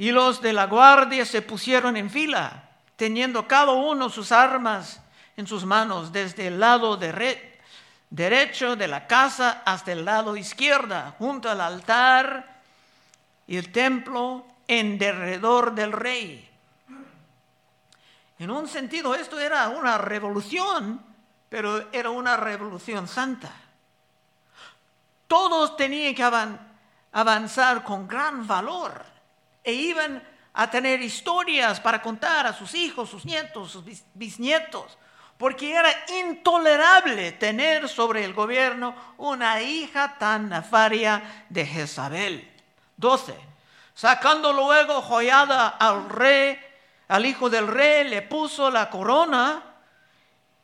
Y 0.02 0.10
los 0.10 0.42
de 0.42 0.52
la 0.52 0.66
guardia 0.66 1.24
se 1.24 1.42
pusieron 1.42 1.96
en 1.96 2.10
fila, 2.10 2.70
teniendo 2.96 3.46
cada 3.46 3.70
uno 3.70 4.10
sus 4.10 4.32
armas 4.32 5.00
en 5.36 5.46
sus 5.46 5.64
manos, 5.64 6.10
desde 6.10 6.48
el 6.48 6.58
lado 6.58 6.98
derecho 8.10 8.74
de 8.74 8.88
la 8.88 9.06
casa 9.06 9.62
hasta 9.64 9.92
el 9.92 10.04
lado 10.04 10.36
izquierdo, 10.36 11.14
junto 11.20 11.48
al 11.48 11.60
altar 11.60 12.62
y 13.46 13.56
el 13.56 13.70
templo 13.70 14.44
en 14.66 14.98
derredor 14.98 15.72
del 15.72 15.92
rey. 15.92 16.50
En 18.40 18.50
un 18.50 18.66
sentido, 18.66 19.14
esto 19.14 19.38
era 19.38 19.68
una 19.68 19.98
revolución, 19.98 21.00
pero 21.48 21.92
era 21.92 22.10
una 22.10 22.36
revolución 22.36 23.06
santa. 23.06 23.52
Todos 25.28 25.76
tenían 25.76 26.12
que 26.12 26.50
avanzar 27.12 27.84
con 27.84 28.08
gran 28.08 28.48
valor 28.48 29.11
e 29.64 29.72
iban 29.72 30.22
a 30.52 30.70
tener 30.70 31.00
historias 31.00 31.80
para 31.80 32.02
contar 32.02 32.46
a 32.46 32.52
sus 32.52 32.74
hijos, 32.74 33.08
sus 33.08 33.24
nietos, 33.24 33.70
sus 33.70 33.84
bisnietos, 34.14 34.98
porque 35.38 35.72
era 35.72 35.90
intolerable 36.20 37.32
tener 37.32 37.88
sobre 37.88 38.24
el 38.24 38.34
gobierno 38.34 38.94
una 39.18 39.62
hija 39.62 40.16
tan 40.18 40.48
nefaria 40.48 41.46
de 41.48 41.66
Jezabel. 41.66 42.48
12. 42.96 43.34
Sacando 43.94 44.52
luego 44.52 45.02
joyada 45.02 45.68
al 45.68 46.08
rey, 46.08 46.58
al 47.08 47.26
hijo 47.26 47.50
del 47.50 47.66
rey, 47.66 48.08
le 48.08 48.22
puso 48.22 48.70
la 48.70 48.88
corona 48.88 49.62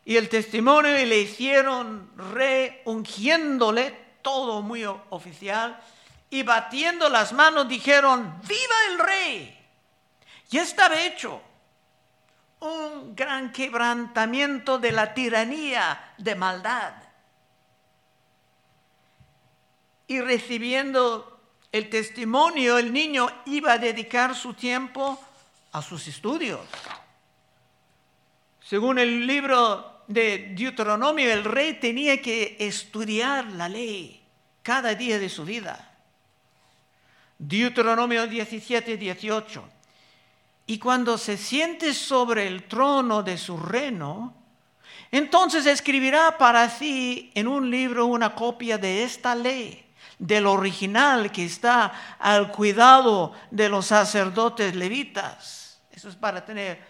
y 0.04 0.16
el 0.16 0.28
testimonio 0.28 0.98
y 0.98 1.06
le 1.06 1.18
hicieron 1.18 2.10
rey 2.32 2.80
ungiéndole, 2.84 4.06
todo 4.22 4.62
muy 4.62 4.84
oficial, 4.84 5.78
y 6.30 6.42
batiendo 6.42 7.08
las 7.08 7.32
manos 7.32 7.68
dijeron, 7.68 8.40
viva 8.46 8.74
el 8.90 8.98
rey. 8.98 9.66
Y 10.50 10.58
estaba 10.58 11.00
hecho 11.00 11.42
un 12.60 13.14
gran 13.14 13.52
quebrantamiento 13.52 14.78
de 14.78 14.92
la 14.92 15.14
tiranía 15.14 16.12
de 16.18 16.34
maldad. 16.34 16.94
Y 20.06 20.20
recibiendo 20.20 21.40
el 21.70 21.90
testimonio, 21.90 22.78
el 22.78 22.92
niño 22.92 23.30
iba 23.46 23.72
a 23.72 23.78
dedicar 23.78 24.34
su 24.34 24.54
tiempo 24.54 25.22
a 25.72 25.82
sus 25.82 26.08
estudios. 26.08 26.60
Según 28.62 28.98
el 28.98 29.26
libro 29.26 30.02
de 30.06 30.54
Deuteronomio, 30.56 31.30
el 31.32 31.44
rey 31.44 31.74
tenía 31.74 32.20
que 32.20 32.56
estudiar 32.58 33.46
la 33.52 33.68
ley 33.68 34.22
cada 34.62 34.94
día 34.94 35.18
de 35.18 35.28
su 35.28 35.44
vida. 35.44 35.87
Deuteronomio 37.38 38.26
17, 38.26 38.96
18. 38.96 39.64
Y 40.66 40.78
cuando 40.78 41.16
se 41.16 41.36
siente 41.36 41.94
sobre 41.94 42.46
el 42.46 42.64
trono 42.64 43.22
de 43.22 43.38
su 43.38 43.56
reino, 43.56 44.34
entonces 45.10 45.64
escribirá 45.66 46.36
para 46.36 46.68
sí 46.68 47.30
en 47.34 47.48
un 47.48 47.70
libro 47.70 48.06
una 48.06 48.34
copia 48.34 48.76
de 48.76 49.04
esta 49.04 49.34
ley, 49.34 49.86
del 50.18 50.46
original 50.46 51.32
que 51.32 51.44
está 51.44 52.16
al 52.18 52.50
cuidado 52.50 53.32
de 53.50 53.68
los 53.68 53.86
sacerdotes 53.86 54.74
levitas. 54.74 55.80
Eso 55.90 56.08
es 56.08 56.16
para 56.16 56.44
tener 56.44 56.82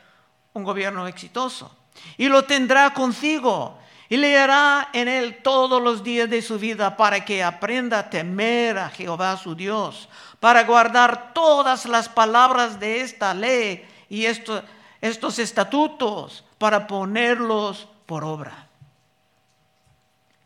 un 0.55 0.65
gobierno 0.65 1.07
exitoso. 1.07 1.77
Y 2.17 2.29
lo 2.29 2.45
tendrá 2.45 2.93
consigo 2.95 3.79
y 4.09 4.17
leerá 4.17 4.89
en 4.93 5.07
él 5.07 5.43
todos 5.43 5.83
los 5.83 6.03
días 6.03 6.31
de 6.31 6.41
su 6.41 6.59
vida 6.59 6.97
para 6.97 7.25
que 7.25 7.43
aprenda 7.43 7.99
a 7.99 8.11
temer 8.11 8.79
a 8.79 8.89
Jehová 8.89 9.37
su 9.37 9.55
Dios, 9.55 10.09
para 10.41 10.65
guardar 10.65 11.35
todas 11.35 11.85
las 11.85 12.09
palabras 12.09 12.81
de 12.81 13.03
esta 13.03 13.35
ley 13.35 13.87
y 14.09 14.25
estos 14.25 15.39
estatutos, 15.39 16.45
para 16.57 16.87
ponerlos 16.87 17.87
por 18.07 18.25
obra. 18.25 18.67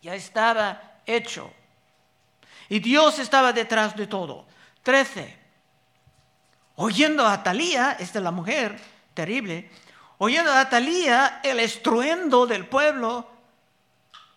Ya 0.03 0.14
estaba 0.14 0.98
hecho. 1.07 1.53
Y 2.68 2.81
Dios 2.81 3.20
estaba 3.20 3.53
detrás 3.53 3.94
de 3.94 4.09
todo. 4.09 4.46
Trece. 4.83 5.38
Oyendo 6.75 7.27
a 7.27 7.42
Talía, 7.42 7.96
esta 8.01 8.18
es 8.18 8.25
la 8.25 8.31
mujer 8.31 8.77
terrible, 9.14 9.70
oyendo 10.18 10.53
a 10.53 10.68
Talía 10.68 11.40
el 11.44 11.61
estruendo 11.61 12.46
del 12.46 12.66
pueblo, 12.66 13.32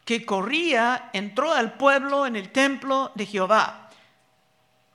que 0.06 0.24
corría, 0.24 1.10
entró 1.14 1.52
al 1.52 1.74
pueblo 1.74 2.28
en 2.28 2.36
el 2.36 2.52
templo 2.52 3.12
de 3.16 3.26
Jehová. 3.26 3.90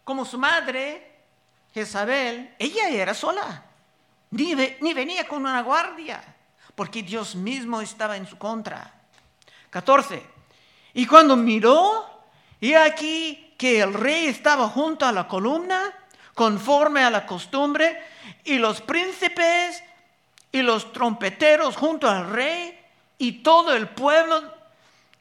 Como 0.05 0.25
su 0.25 0.39
madre, 0.39 1.19
Jezabel, 1.75 2.55
ella 2.59 2.89
era 2.89 3.13
sola, 3.13 3.65
ni, 4.31 4.55
ni 4.55 4.95
venía 4.95 5.27
con 5.27 5.41
una 5.41 5.63
guardia, 5.63 6.23
porque 6.77 7.03
Dios 7.03 7.35
mismo 7.35 7.81
estaba 7.81 8.17
en 8.17 8.27
su 8.27 8.39
contra. 8.39 8.95
14. 9.71 10.23
Y 10.95 11.07
cuando 11.07 11.37
miró, 11.37 12.23
y 12.61 12.75
aquí 12.75 13.55
que 13.59 13.81
el 13.81 13.93
rey 13.93 14.27
estaba 14.27 14.69
junto 14.69 15.07
a 15.07 15.13
la 15.13 15.27
columna, 15.27 15.93
conforme 16.35 17.03
a 17.03 17.11
la 17.11 17.27
costumbre, 17.27 18.01
y 18.45 18.59
los 18.59 18.81
príncipes 18.81 19.83
y 20.53 20.63
los 20.63 20.93
trompeteros 20.93 21.77
junto 21.77 22.09
al 22.09 22.31
rey, 22.31 22.79
y 23.19 23.43
todo 23.43 23.75
el 23.75 23.89
pueblo 23.89 24.60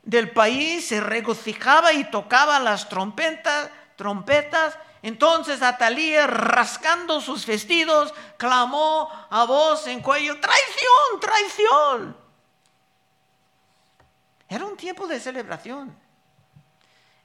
del 0.09 0.31
país 0.31 0.87
se 0.87 0.99
regocijaba 0.99 1.93
y 1.93 2.03
tocaba 2.05 2.59
las 2.59 2.89
trompetas, 2.89 3.69
trompetas. 3.95 4.75
Entonces 5.03 5.61
Atalía, 5.61 6.25
rascando 6.25 7.21
sus 7.21 7.45
vestidos, 7.45 8.11
clamó 8.35 9.07
a 9.29 9.45
voz 9.45 9.85
en 9.85 10.01
cuello, 10.01 10.39
traición, 10.39 11.19
traición. 11.21 12.17
Era 14.47 14.65
un 14.65 14.75
tiempo 14.75 15.05
de 15.05 15.19
celebración, 15.19 15.95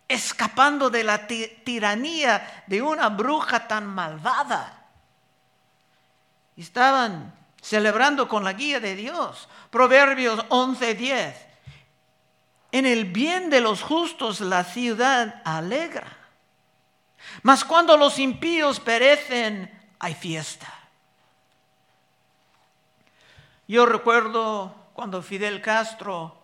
escapando 0.07 0.90
de 0.90 1.05
la 1.05 1.27
tiranía 1.27 2.64
de 2.66 2.83
una 2.83 3.09
bruja 3.09 3.66
tan 3.66 3.87
malvada. 3.87 4.85
Estaban 6.55 7.35
celebrando 7.62 8.29
con 8.29 8.44
la 8.44 8.53
guía 8.53 8.79
de 8.79 8.94
Dios. 8.94 9.49
Proverbios 9.70 10.44
11:10. 10.51 11.54
En 12.75 12.87
el 12.87 13.05
bien 13.05 13.51
de 13.51 13.61
los 13.61 13.83
justos 13.83 14.41
la 14.41 14.65
ciudad 14.65 15.41
alegra. 15.45 16.09
Mas 17.43 17.65
cuando 17.65 17.97
los 17.97 18.19
impíos 18.19 18.81
perecen, 18.81 19.71
hay 20.01 20.13
fiesta. 20.13 20.67
Yo 23.69 23.87
recuerdo 23.87 24.75
cuando 24.93 25.23
Fidel 25.23 25.63
Castro 25.63 26.37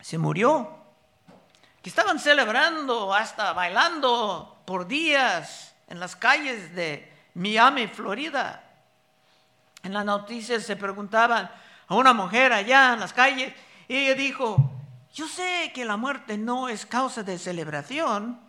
se 0.00 0.18
murió, 0.18 0.76
que 1.80 1.88
estaban 1.88 2.18
celebrando, 2.18 3.14
hasta 3.14 3.52
bailando 3.52 4.56
por 4.64 4.88
días 4.88 5.72
en 5.86 6.00
las 6.00 6.16
calles 6.16 6.74
de 6.74 7.12
Miami, 7.34 7.86
Florida. 7.86 8.60
En 9.84 9.94
las 9.94 10.04
noticias 10.04 10.64
se 10.64 10.74
preguntaban 10.74 11.48
a 11.86 11.94
una 11.94 12.12
mujer 12.12 12.52
allá 12.52 12.94
en 12.94 12.98
las 12.98 13.12
calles, 13.12 13.54
y 13.88 13.96
ella 13.96 14.14
dijo, 14.14 14.70
yo 15.14 15.28
sé 15.28 15.70
que 15.74 15.84
la 15.84 15.96
muerte 15.96 16.36
no 16.36 16.68
es 16.68 16.86
causa 16.86 17.22
de 17.22 17.38
celebración, 17.38 18.40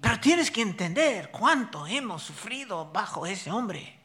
pero 0.00 0.20
tienes 0.20 0.50
que 0.50 0.62
entender 0.62 1.30
cuánto 1.30 1.86
hemos 1.86 2.22
sufrido 2.22 2.86
bajo 2.86 3.26
ese 3.26 3.50
hombre. 3.50 3.96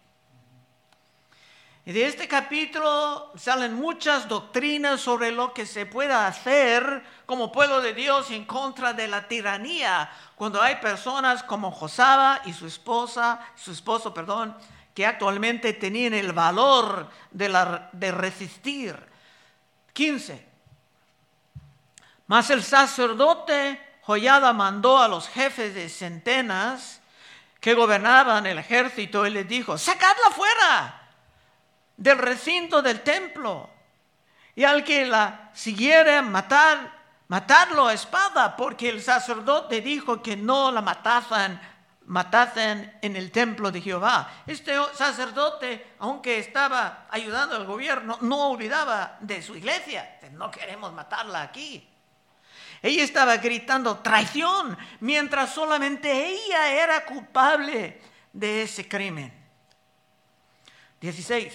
Y 1.86 1.91
de 1.91 2.08
este 2.08 2.28
capítulo 2.28 3.34
salen 3.36 3.73
muchas 3.73 4.30
doctrinas 4.30 5.02
sobre 5.02 5.32
lo 5.32 5.54
que 5.54 5.65
se 5.65 5.86
puede 5.86 6.13
hacer 6.13 7.04
como 7.26 7.52
pueblo 7.52 7.82
de 7.82 7.93
Dios 7.93 8.32
en 8.32 8.45
contra 8.45 8.93
de 8.93 9.08
la 9.08 9.28
tiranía, 9.28 10.10
cuando 10.36 10.62
hay 10.62 10.78
personas 10.78 11.43
como 11.43 11.71
Josaba 11.71 12.41
y 12.45 12.54
su 12.54 12.67
esposa, 12.67 13.39
su 13.56 13.71
esposo, 13.71 14.13
perdón, 14.13 14.56
que 14.93 15.06
actualmente 15.06 15.73
tenían 15.73 16.13
el 16.13 16.32
valor 16.32 17.10
de, 17.32 17.49
la, 17.49 17.89
de 17.91 18.12
resistir 18.12 19.12
15. 19.93 20.47
Mas 22.27 22.49
el 22.49 22.63
sacerdote 22.63 23.79
Joyada 24.06 24.51
mandó 24.53 24.99
a 24.99 25.08
los 25.08 25.29
jefes 25.29 25.73
de 25.73 25.88
centenas 25.88 27.01
que 27.60 27.73
gobernaban 27.73 28.45
el 28.45 28.58
ejército 28.58 29.25
y 29.25 29.29
les 29.29 29.47
dijo, 29.47 29.77
sacadla 29.77 30.29
fuera 30.32 31.01
del 31.95 32.17
recinto 32.17 32.82
del 32.82 33.01
templo 33.01 33.69
y 34.56 34.63
al 34.65 34.84
que 34.84 35.06
la 35.06 35.49
siguiera 35.53 36.21
matar, 36.21 36.91
matarlo 37.27 37.88
a 37.88 37.93
espada, 37.93 38.56
porque 38.56 38.89
el 38.89 39.01
sacerdote 39.01 39.82
dijo 39.82 40.21
que 40.21 40.36
no 40.36 40.71
la 40.71 40.82
matasen 40.82 41.60
matasen 42.06 42.98
en 43.02 43.16
el 43.16 43.32
templo 43.32 43.72
de 43.72 43.82
Jehová. 43.82 44.44
Este 44.46 44.76
sacerdote, 44.94 45.94
aunque 46.00 46.39
estaba 46.39 47.08
ayudando 47.10 47.56
al 47.56 47.66
gobierno, 47.66 48.18
no 48.22 48.50
olvidaba 48.50 49.18
de 49.20 49.42
su 49.42 49.56
iglesia. 49.56 50.20
No 50.32 50.52
queremos 50.52 50.92
matarla 50.94 51.42
aquí. 51.42 51.88
Ella 52.82 53.04
estaba 53.04 53.38
gritando 53.38 54.00
traición, 54.00 54.78
mientras 55.00 55.54
solamente 55.54 56.28
ella 56.28 56.70
era 56.70 57.06
culpable 57.06 58.02
de 58.34 58.63
ese 58.63 58.88
crimen. 58.88 59.34
16. 61.00 61.54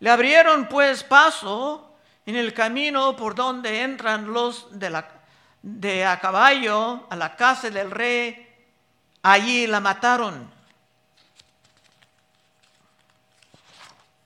Le 0.00 0.10
abrieron 0.10 0.66
pues 0.68 1.04
paso 1.04 1.96
en 2.26 2.36
el 2.36 2.52
camino 2.52 3.16
por 3.16 3.34
donde 3.34 3.82
entran 3.82 4.32
los 4.32 4.78
de, 4.78 4.90
la, 4.90 5.08
de 5.62 6.04
a 6.04 6.18
caballo 6.20 7.06
a 7.10 7.16
la 7.16 7.36
casa 7.36 7.70
del 7.70 7.90
rey. 7.90 8.47
Allí 9.22 9.66
la 9.66 9.80
mataron. 9.80 10.50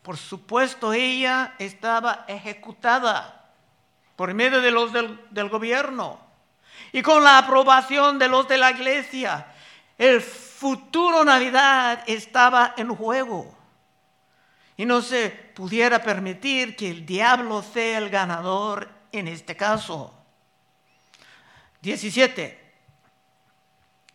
Por 0.02 0.16
supuesto, 0.16 0.92
ella 0.92 1.54
estaba 1.58 2.24
ejecutada 2.26 3.50
por 4.16 4.34
medio 4.34 4.60
de 4.60 4.70
los 4.70 4.92
del, 4.92 5.48
gobierno 5.48 6.20
y 6.92 7.02
con 7.02 7.22
la 7.22 7.38
aprobación 7.38 8.18
de 8.18 8.28
los 8.28 8.48
de 8.48 8.58
la 8.58 8.72
iglesia. 8.72 9.46
El 9.96 10.20
futuro 10.20 11.24
Navidad 11.24 12.02
estaba 12.06 12.74
en 12.76 12.94
juego 12.94 13.56
y 14.76 14.84
no 14.84 15.00
se 15.02 15.30
pudiera 15.30 16.02
permitir 16.02 16.74
que 16.76 16.90
el 16.90 17.06
diablo 17.06 17.62
sea 17.62 17.98
el 17.98 18.10
ganador 18.10 18.90
en 19.12 19.28
este 19.28 19.56
caso. 19.56 20.12
17. 21.80 22.61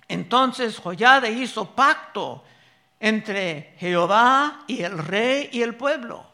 Entonces 0.07 0.79
Joyada 0.79 1.29
hizo 1.29 1.75
pacto 1.75 2.43
entre 2.99 3.75
Jehová 3.77 4.63
y 4.67 4.81
el 4.83 4.97
rey 4.97 5.49
y 5.51 5.61
el 5.61 5.75
pueblo, 5.75 6.25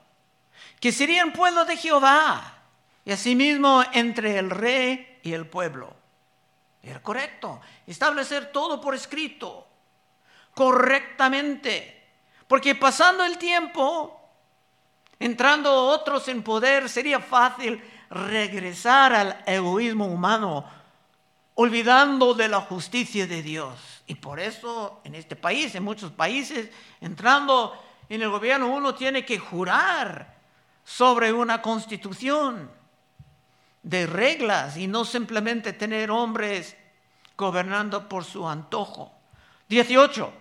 que 0.79 0.91
serían 0.91 1.33
pueblo 1.33 1.65
de 1.65 1.77
Jehová 1.77 2.59
y 3.05 3.11
asimismo 3.11 3.83
entre 3.91 4.37
el 4.37 4.49
rey 4.49 5.19
y 5.23 5.33
el 5.33 5.47
pueblo. 5.47 5.93
Era 6.81 7.01
correcto. 7.01 7.61
Establecer 7.87 8.51
todo 8.51 8.79
por 8.81 8.93
escrito, 8.93 9.67
correctamente. 10.53 12.01
Porque 12.47 12.75
pasando 12.75 13.23
el 13.23 13.37
tiempo, 13.37 14.19
entrando 15.17 15.73
otros 15.73 16.27
en 16.27 16.43
poder, 16.43 16.89
sería 16.89 17.19
fácil 17.19 17.81
regresar 18.09 19.13
al 19.13 19.43
egoísmo 19.45 20.05
humano, 20.05 20.65
olvidando 21.55 22.33
de 22.33 22.47
la 22.47 22.61
justicia 22.61 23.27
de 23.27 23.41
Dios. 23.41 24.03
Y 24.07 24.15
por 24.15 24.39
eso 24.39 25.01
en 25.03 25.15
este 25.15 25.35
país, 25.35 25.73
en 25.75 25.83
muchos 25.83 26.11
países, 26.11 26.69
entrando 27.01 27.73
en 28.09 28.21
el 28.21 28.29
gobierno, 28.29 28.67
uno 28.67 28.95
tiene 28.95 29.25
que 29.25 29.39
jurar 29.39 30.35
sobre 30.83 31.31
una 31.31 31.61
constitución 31.61 32.69
de 33.81 34.05
reglas 34.05 34.77
y 34.77 34.87
no 34.87 35.05
simplemente 35.05 35.73
tener 35.73 36.11
hombres 36.11 36.75
gobernando 37.37 38.07
por 38.07 38.23
su 38.23 38.47
antojo. 38.47 39.11
18. 39.69 40.33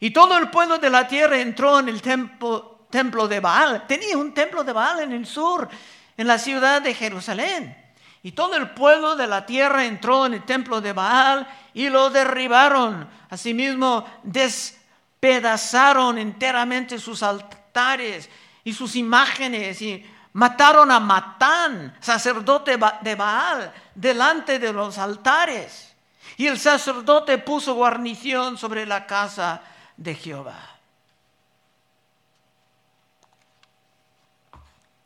Y 0.00 0.10
todo 0.10 0.38
el 0.38 0.50
pueblo 0.50 0.78
de 0.78 0.90
la 0.90 1.08
tierra 1.08 1.40
entró 1.40 1.80
en 1.80 1.88
el 1.88 2.00
templo, 2.02 2.86
templo 2.90 3.26
de 3.26 3.40
Baal. 3.40 3.86
Tenía 3.86 4.16
un 4.16 4.32
templo 4.32 4.62
de 4.62 4.72
Baal 4.72 5.00
en 5.00 5.12
el 5.12 5.26
sur, 5.26 5.68
en 6.16 6.26
la 6.26 6.38
ciudad 6.38 6.82
de 6.82 6.94
Jerusalén. 6.94 7.76
Y 8.22 8.32
todo 8.32 8.56
el 8.56 8.70
pueblo 8.70 9.16
de 9.16 9.26
la 9.26 9.46
tierra 9.46 9.84
entró 9.84 10.26
en 10.26 10.34
el 10.34 10.44
templo 10.44 10.80
de 10.80 10.92
Baal 10.92 11.46
y 11.74 11.88
lo 11.88 12.10
derribaron. 12.10 13.08
Asimismo, 13.30 14.04
despedazaron 14.22 16.18
enteramente 16.18 16.98
sus 16.98 17.22
altares 17.22 18.28
y 18.64 18.72
sus 18.72 18.96
imágenes 18.96 19.80
y 19.82 20.04
Mataron 20.38 20.90
a 20.92 21.00
Matán, 21.00 21.96
sacerdote 22.00 22.78
de 23.00 23.14
Baal, 23.16 23.72
delante 23.92 24.60
de 24.60 24.72
los 24.72 24.96
altares. 24.98 25.96
Y 26.36 26.46
el 26.46 26.60
sacerdote 26.60 27.38
puso 27.38 27.74
guarnición 27.74 28.56
sobre 28.56 28.86
la 28.86 29.04
casa 29.04 29.60
de 29.96 30.14
Jehová. 30.14 30.77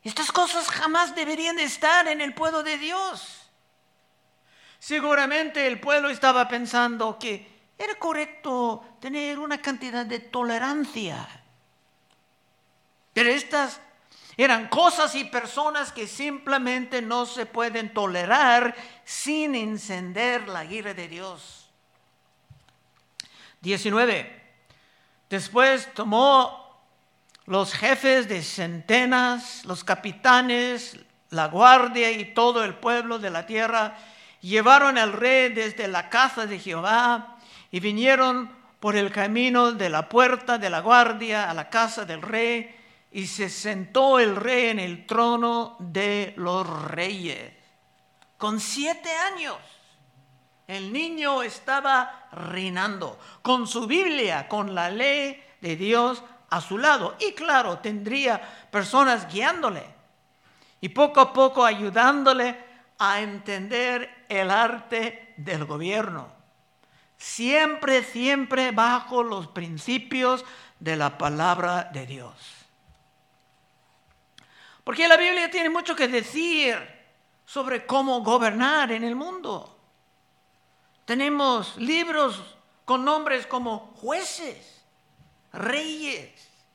Estas 0.03 0.31
cosas 0.31 0.67
jamás 0.67 1.15
deberían 1.15 1.59
estar 1.59 2.07
en 2.07 2.19
el 2.19 2.33
pueblo 2.33 2.61
de 2.61 2.77
Dios. 2.77 3.49
Seguramente 4.79 5.65
el 5.65 5.79
pueblo 5.79 6.09
estaba 6.09 6.47
pensando 6.47 7.17
que 7.17 7.53
era 7.77 7.95
correcto 7.95 8.97
tener 8.99 9.39
una 9.39 9.61
cantidad 9.61 10.05
de 10.05 10.19
tolerancia. 10.19 11.27
Pero 13.13 13.29
estas 13.29 13.79
eran 14.35 14.67
cosas 14.67 15.15
y 15.15 15.23
personas 15.25 15.91
que 15.91 16.07
simplemente 16.07 17.01
no 17.01 17.25
se 17.25 17.45
pueden 17.45 17.93
tolerar 17.93 18.75
sin 19.05 19.55
encender 19.55 20.47
la 20.49 20.65
ira 20.65 20.93
de 20.93 21.07
Dios. 21.07 21.69
19. 23.61 24.41
Después 25.29 25.93
tomó 25.93 26.62
los 27.45 27.73
jefes 27.73 28.27
de 28.29 28.41
centenas, 28.41 29.65
los 29.65 29.83
capitanes, 29.83 30.97
la 31.29 31.47
guardia 31.47 32.11
y 32.11 32.33
todo 32.33 32.63
el 32.63 32.75
pueblo 32.75 33.19
de 33.19 33.29
la 33.29 33.45
tierra, 33.45 33.97
llevaron 34.41 34.97
al 34.97 35.13
rey 35.13 35.49
desde 35.49 35.87
la 35.87 36.09
casa 36.09 36.45
de 36.45 36.59
Jehová 36.59 37.37
y 37.71 37.79
vinieron 37.79 38.51
por 38.79 38.95
el 38.95 39.11
camino 39.11 39.71
de 39.71 39.89
la 39.89 40.09
puerta 40.09 40.57
de 40.57 40.69
la 40.69 40.81
guardia 40.81 41.49
a 41.49 41.53
la 41.53 41.69
casa 41.69 42.05
del 42.05 42.21
rey 42.21 42.75
y 43.11 43.27
se 43.27 43.49
sentó 43.49 44.19
el 44.19 44.35
rey 44.35 44.69
en 44.69 44.79
el 44.79 45.05
trono 45.05 45.75
de 45.79 46.33
los 46.37 46.67
reyes. 46.89 47.53
Con 48.37 48.59
siete 48.59 49.09
años, 49.33 49.57
el 50.67 50.91
niño 50.91 51.43
estaba 51.43 52.27
reinando 52.31 53.19
con 53.41 53.67
su 53.67 53.85
Biblia, 53.85 54.47
con 54.47 54.73
la 54.73 54.89
ley 54.89 55.41
de 55.61 55.75
Dios 55.75 56.23
a 56.53 56.61
su 56.61 56.77
lado. 56.77 57.15
Y 57.19 57.33
claro, 57.33 57.79
tendría 57.79 58.39
personas 58.69 59.27
guiándole 59.31 59.83
y 60.81 60.89
poco 60.89 61.19
a 61.19 61.33
poco 61.33 61.65
ayudándole 61.65 62.57
a 62.99 63.21
entender 63.21 64.25
el 64.29 64.51
arte 64.51 65.33
del 65.37 65.65
gobierno. 65.65 66.31
Siempre, 67.17 68.03
siempre 68.03 68.71
bajo 68.71 69.23
los 69.23 69.47
principios 69.47 70.45
de 70.79 70.95
la 70.95 71.17
palabra 71.17 71.89
de 71.91 72.05
Dios. 72.05 72.35
Porque 74.83 75.07
la 75.07 75.17
Biblia 75.17 75.49
tiene 75.49 75.69
mucho 75.69 75.95
que 75.95 76.07
decir 76.07 76.77
sobre 77.45 77.85
cómo 77.85 78.21
gobernar 78.21 78.91
en 78.91 79.03
el 79.03 79.15
mundo. 79.15 79.75
Tenemos 81.05 81.77
libros 81.77 82.41
con 82.85 83.03
nombres 83.03 83.47
como 83.47 83.93
jueces, 83.95 84.82
reyes. 85.53 86.31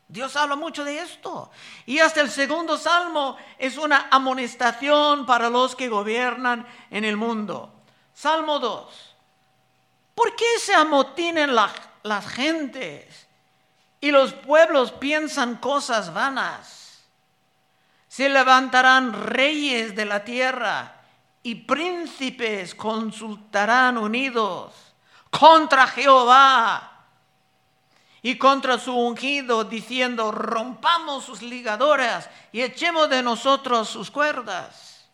Dios 0.08 0.36
habla 0.36 0.56
mucho 0.56 0.84
de 0.84 1.00
esto. 1.00 1.50
Y 1.84 1.98
hasta 1.98 2.22
el 2.22 2.30
segundo 2.30 2.78
salmo 2.78 3.36
es 3.58 3.76
una 3.76 4.08
amonestación 4.10 5.26
para 5.26 5.50
los 5.50 5.76
que 5.76 5.88
gobiernan 5.88 6.66
en 6.90 7.04
el 7.04 7.16
mundo. 7.16 7.72
Salmo 8.14 8.58
2. 8.58 9.14
¿Por 10.14 10.34
qué 10.34 10.58
se 10.60 10.74
amotinan 10.74 11.54
las 11.54 12.28
gentes 12.28 13.28
y 14.00 14.10
los 14.10 14.32
pueblos 14.32 14.92
piensan 14.92 15.56
cosas 15.56 16.12
vanas? 16.12 17.04
Se 18.08 18.28
levantarán 18.28 19.12
reyes 19.12 19.94
de 19.94 20.06
la 20.06 20.24
tierra 20.24 21.02
y 21.42 21.54
príncipes 21.54 22.74
consultarán 22.74 23.98
unidos 23.98 24.72
contra 25.30 25.86
Jehová 25.86 26.87
y 28.22 28.36
contra 28.36 28.78
su 28.78 28.94
ungido, 28.94 29.64
diciendo, 29.64 30.32
rompamos 30.32 31.24
sus 31.24 31.42
ligadoras 31.42 32.28
y 32.52 32.62
echemos 32.62 33.08
de 33.08 33.22
nosotros 33.22 33.88
sus 33.88 34.10
cuerdas. 34.10 35.06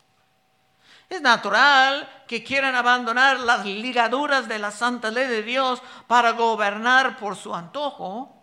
Es 1.09 1.21
natural 1.21 2.25
que 2.27 2.43
quieran 2.43 2.75
abandonar 2.75 3.39
las 3.41 3.67
ligaduras 3.67 4.49
de 4.49 4.59
la 4.59 4.71
santa 4.71 5.11
ley 5.11 5.29
de 5.29 5.43
Dios 5.43 5.83
para 6.07 6.33
gobernar 6.33 7.19
por 7.19 7.37
su 7.37 7.55
antojo, 7.55 8.35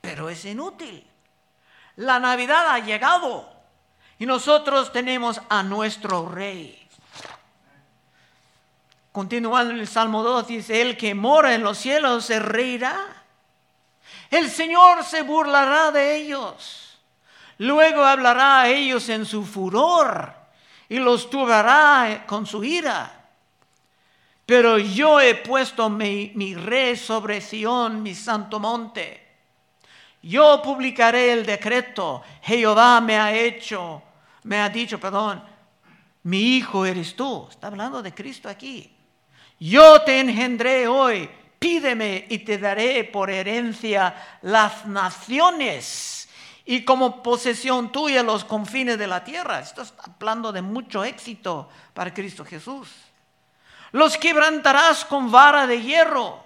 pero 0.00 0.30
es 0.30 0.44
inútil. 0.44 1.04
La 1.96 2.20
Navidad 2.20 2.68
ha 2.68 2.78
llegado 2.78 3.48
y 4.18 4.26
nosotros 4.26 4.92
tenemos 4.92 5.40
a 5.48 5.62
nuestro 5.62 6.28
rey. 6.28 6.86
Continuando 9.12 9.72
el 9.72 9.88
Salmo 9.88 10.22
2, 10.22 10.46
dice, 10.46 10.82
el 10.82 10.96
que 10.96 11.14
mora 11.14 11.54
en 11.54 11.62
los 11.62 11.78
cielos 11.78 12.26
se 12.26 12.38
reirá. 12.38 13.24
El 14.30 14.50
Señor 14.50 15.04
se 15.04 15.22
burlará 15.22 15.90
de 15.90 16.16
ellos. 16.16 16.98
Luego 17.58 18.04
hablará 18.04 18.62
a 18.62 18.68
ellos 18.68 19.08
en 19.08 19.24
su 19.24 19.44
furor 19.44 20.34
y 20.88 20.98
los 20.98 21.30
turbará 21.30 22.24
con 22.26 22.46
su 22.46 22.62
ira. 22.62 23.12
Pero 24.44 24.78
yo 24.78 25.20
he 25.20 25.34
puesto 25.34 25.88
mi, 25.88 26.32
mi 26.34 26.54
rey 26.54 26.96
sobre 26.96 27.40
Sión, 27.40 28.02
mi 28.02 28.14
santo 28.14 28.60
monte. 28.60 29.26
Yo 30.22 30.60
publicaré 30.62 31.32
el 31.32 31.46
decreto. 31.46 32.22
Jehová 32.42 33.00
me 33.00 33.18
ha 33.18 33.34
hecho 33.34 34.02
me 34.46 34.60
ha 34.60 34.68
dicho, 34.68 35.00
perdón, 35.00 35.42
mi 36.22 36.56
hijo 36.56 36.86
eres 36.86 37.16
tú. 37.16 37.48
Está 37.50 37.66
hablando 37.66 38.00
de 38.00 38.14
Cristo 38.14 38.48
aquí. 38.48 38.92
Yo 39.58 40.02
te 40.02 40.20
engendré 40.20 40.86
hoy, 40.86 41.28
pídeme 41.58 42.26
y 42.28 42.38
te 42.38 42.58
daré 42.58 43.04
por 43.04 43.30
herencia 43.30 44.14
las 44.42 44.86
naciones 44.86 46.28
y 46.64 46.84
como 46.84 47.22
posesión 47.22 47.92
tuya 47.92 48.22
los 48.22 48.44
confines 48.44 48.98
de 48.98 49.06
la 49.06 49.22
tierra. 49.22 49.60
Esto 49.60 49.82
está 49.82 50.02
hablando 50.12 50.52
de 50.52 50.62
mucho 50.62 51.04
éxito 51.04 51.68
para 51.94 52.12
Cristo 52.12 52.44
Jesús. 52.44 52.90
Los 53.92 54.18
quebrantarás 54.18 55.04
con 55.04 55.30
vara 55.30 55.66
de 55.66 55.80
hierro, 55.80 56.42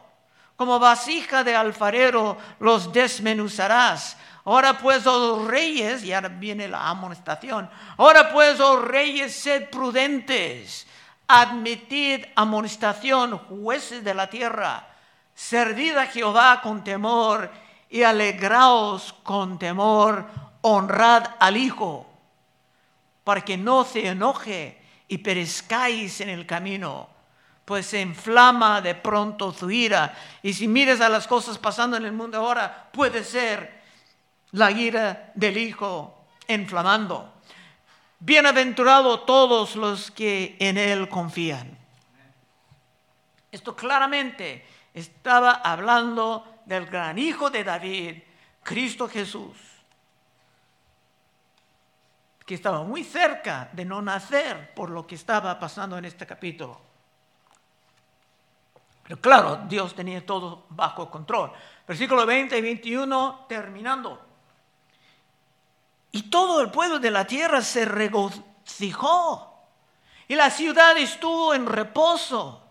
como 0.56 0.78
vasija 0.78 1.42
de 1.42 1.56
alfarero 1.56 2.36
los 2.60 2.92
desmenuzarás. 2.92 4.18
Ahora 4.44 4.78
pues, 4.78 5.06
oh 5.06 5.46
reyes, 5.48 6.04
y 6.04 6.12
ahora 6.12 6.28
viene 6.28 6.68
la 6.68 6.88
amonestación, 6.88 7.70
ahora 7.96 8.30
pues, 8.30 8.60
oh 8.60 8.80
reyes, 8.80 9.34
sed 9.34 9.70
prudentes, 9.70 10.86
admitid 11.28 12.24
amonestación, 12.34 13.38
jueces 13.38 14.02
de 14.04 14.14
la 14.14 14.28
tierra, 14.28 14.86
servid 15.34 15.96
a 15.96 16.06
Jehová 16.06 16.60
con 16.62 16.84
temor 16.84 17.50
y 17.88 18.02
alegraos 18.02 19.14
con 19.22 19.58
temor, 19.58 20.26
honrad 20.62 21.24
al 21.38 21.56
Hijo, 21.56 22.06
para 23.24 23.40
que 23.40 23.56
no 23.56 23.84
se 23.84 24.06
enoje 24.06 24.80
y 25.08 25.18
perezcáis 25.18 26.20
en 26.20 26.28
el 26.28 26.46
camino, 26.46 27.08
pues 27.64 27.86
se 27.86 28.00
inflama 28.00 28.80
de 28.80 28.94
pronto 28.94 29.52
su 29.52 29.70
ira. 29.70 30.16
Y 30.42 30.52
si 30.52 30.68
mires 30.68 31.00
a 31.00 31.08
las 31.08 31.26
cosas 31.26 31.58
pasando 31.58 31.96
en 31.96 32.04
el 32.04 32.12
mundo 32.12 32.38
ahora, 32.38 32.88
puede 32.92 33.24
ser 33.24 33.80
la 34.52 34.70
ira 34.70 35.32
del 35.34 35.56
Hijo 35.56 36.26
inflamando. 36.48 37.32
Bienaventurados 38.20 39.24
todos 39.24 39.76
los 39.76 40.10
que 40.10 40.56
en 40.58 40.78
Él 40.78 41.08
confían. 41.08 41.78
Esto 43.50 43.74
claramente 43.74 44.64
estaba 44.94 45.53
hablando 45.53 46.62
del 46.64 46.87
gran 46.87 47.18
hijo 47.18 47.50
de 47.50 47.64
David, 47.64 48.22
Cristo 48.62 49.09
Jesús, 49.09 49.57
que 52.44 52.55
estaba 52.55 52.83
muy 52.83 53.05
cerca 53.05 53.68
de 53.72 53.85
no 53.85 54.03
nacer 54.03 54.74
por 54.74 54.90
lo 54.90 55.07
que 55.07 55.14
estaba 55.14 55.59
pasando 55.59 55.96
en 55.98 56.05
este 56.05 56.26
capítulo. 56.26 56.81
Pero 59.05 59.20
claro, 59.20 59.64
Dios 59.68 59.94
tenía 59.94 60.24
todo 60.24 60.66
bajo 60.68 61.11
control. 61.11 61.53
Versículo 61.87 62.24
20 62.24 62.57
y 62.57 62.61
21 62.61 63.46
terminando. 63.48 64.20
Y 66.12 66.31
todo 66.31 66.61
el 66.61 66.70
pueblo 66.70 66.98
de 66.98 67.11
la 67.11 67.26
tierra 67.26 67.61
se 67.62 67.85
regocijó. 67.85 69.64
Y 70.29 70.37
la 70.37 70.50
ciudad 70.50 70.96
estuvo 70.96 71.55
en 71.55 71.66
reposo 71.66 72.69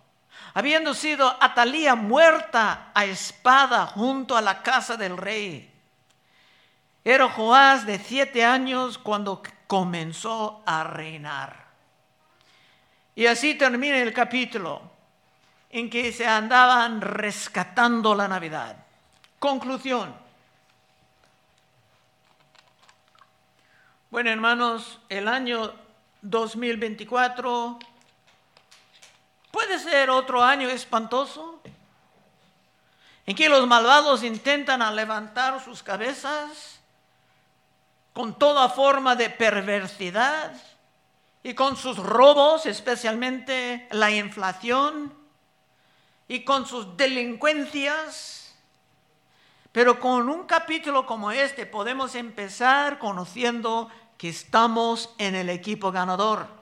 habiendo 0.54 0.94
sido 0.94 1.36
Atalía 1.42 1.96
muerta 1.96 2.92
a 2.94 3.06
espada 3.06 3.88
junto 3.88 4.36
a 4.36 4.42
la 4.42 4.62
casa 4.62 4.98
del 4.98 5.18
rey. 5.18 5.72
Era 7.04 7.30
Joás 7.30 7.86
de 7.86 7.98
siete 7.98 8.44
años 8.44 8.98
cuando 8.98 9.42
comenzó 9.68 10.62
a 10.66 10.84
reinar. 10.84 11.68
Y 13.16 13.26
así 13.26 13.56
termina 13.56 13.98
el 13.98 14.14
capítulo 14.14 14.82
en 15.70 15.90
que 15.90 16.12
se 16.12 16.26
andaban 16.26 17.02
rescatando 17.02 18.16
la 18.16 18.28
Navidad. 18.28 18.76
Conclusión. 19.40 20.14
Bueno, 24.10 24.32
hermanos, 24.32 25.00
el 25.08 25.28
año 25.28 25.74
2024 26.22 27.80
¿Puede 29.52 29.80
ser 29.80 30.10
otro 30.10 30.44
año 30.44 30.70
espantoso? 30.70 31.62
En 33.26 33.36
que 33.36 33.50
los 33.50 33.68
malvados 33.68 34.24
intentan 34.24 34.96
levantar 34.96 35.64
sus 35.64 35.84
cabezas 35.84 36.80
con 38.14 38.38
toda 38.38 38.70
forma 38.70 39.16
de 39.16 39.30
perversidad 39.30 40.54
y 41.44 41.54
con 41.54 41.78
sus 41.78 41.98
robos, 41.98 42.66
especialmente 42.66 43.88
la 43.92 44.12
inflación, 44.12 45.14
y 46.28 46.44
con 46.44 46.66
sus 46.66 46.96
delincuencias. 46.96 48.56
Pero 49.72 50.00
con 50.00 50.30
un 50.30 50.46
capítulo 50.46 51.06
como 51.06 51.32
este 51.32 51.66
podemos 51.66 52.16
empezar 52.16 53.00
conociendo 53.00 53.90
que 54.18 54.30
estamos 54.30 55.14
en 55.18 55.36
el 55.36 55.50
equipo 55.50 55.92
ganador 55.92 56.59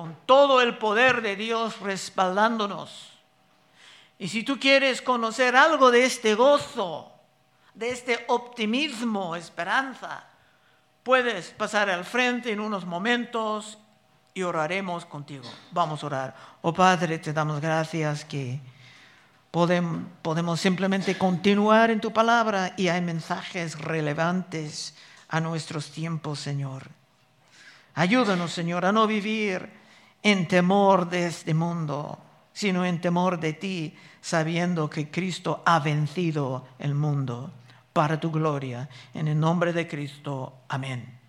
con 0.00 0.16
todo 0.24 0.62
el 0.62 0.78
poder 0.78 1.20
de 1.20 1.36
Dios 1.36 1.78
respaldándonos. 1.80 3.10
Y 4.18 4.28
si 4.28 4.42
tú 4.42 4.58
quieres 4.58 5.02
conocer 5.02 5.54
algo 5.54 5.90
de 5.90 6.06
este 6.06 6.34
gozo, 6.34 7.12
de 7.74 7.90
este 7.90 8.24
optimismo, 8.28 9.36
esperanza, 9.36 10.24
puedes 11.02 11.50
pasar 11.50 11.90
al 11.90 12.06
frente 12.06 12.50
en 12.50 12.60
unos 12.60 12.86
momentos 12.86 13.76
y 14.32 14.40
oraremos 14.42 15.04
contigo. 15.04 15.44
Vamos 15.70 16.02
a 16.02 16.06
orar. 16.06 16.36
Oh 16.62 16.72
Padre, 16.72 17.18
te 17.18 17.34
damos 17.34 17.60
gracias 17.60 18.24
que 18.24 18.58
podemos, 19.50 20.58
simplemente 20.58 21.18
continuar 21.18 21.90
en 21.90 22.00
tu 22.00 22.10
palabra 22.10 22.72
y 22.78 22.88
hay 22.88 23.02
mensajes 23.02 23.78
relevantes 23.78 24.96
a 25.28 25.42
nuestros 25.42 25.90
tiempos, 25.90 26.40
Señor. 26.40 26.88
Ayúdanos, 27.94 28.50
Señor, 28.50 28.86
a 28.86 28.92
no 28.92 29.06
vivir 29.06 29.79
en 30.22 30.48
temor 30.48 31.08
de 31.08 31.26
este 31.26 31.54
mundo, 31.54 32.18
sino 32.52 32.84
en 32.84 33.00
temor 33.00 33.38
de 33.40 33.52
ti, 33.52 33.96
sabiendo 34.20 34.90
que 34.90 35.10
Cristo 35.10 35.62
ha 35.64 35.78
vencido 35.80 36.66
el 36.78 36.94
mundo 36.94 37.52
para 37.92 38.20
tu 38.20 38.30
gloria. 38.30 38.88
En 39.14 39.28
el 39.28 39.38
nombre 39.38 39.72
de 39.72 39.88
Cristo, 39.88 40.54
amén. 40.68 41.19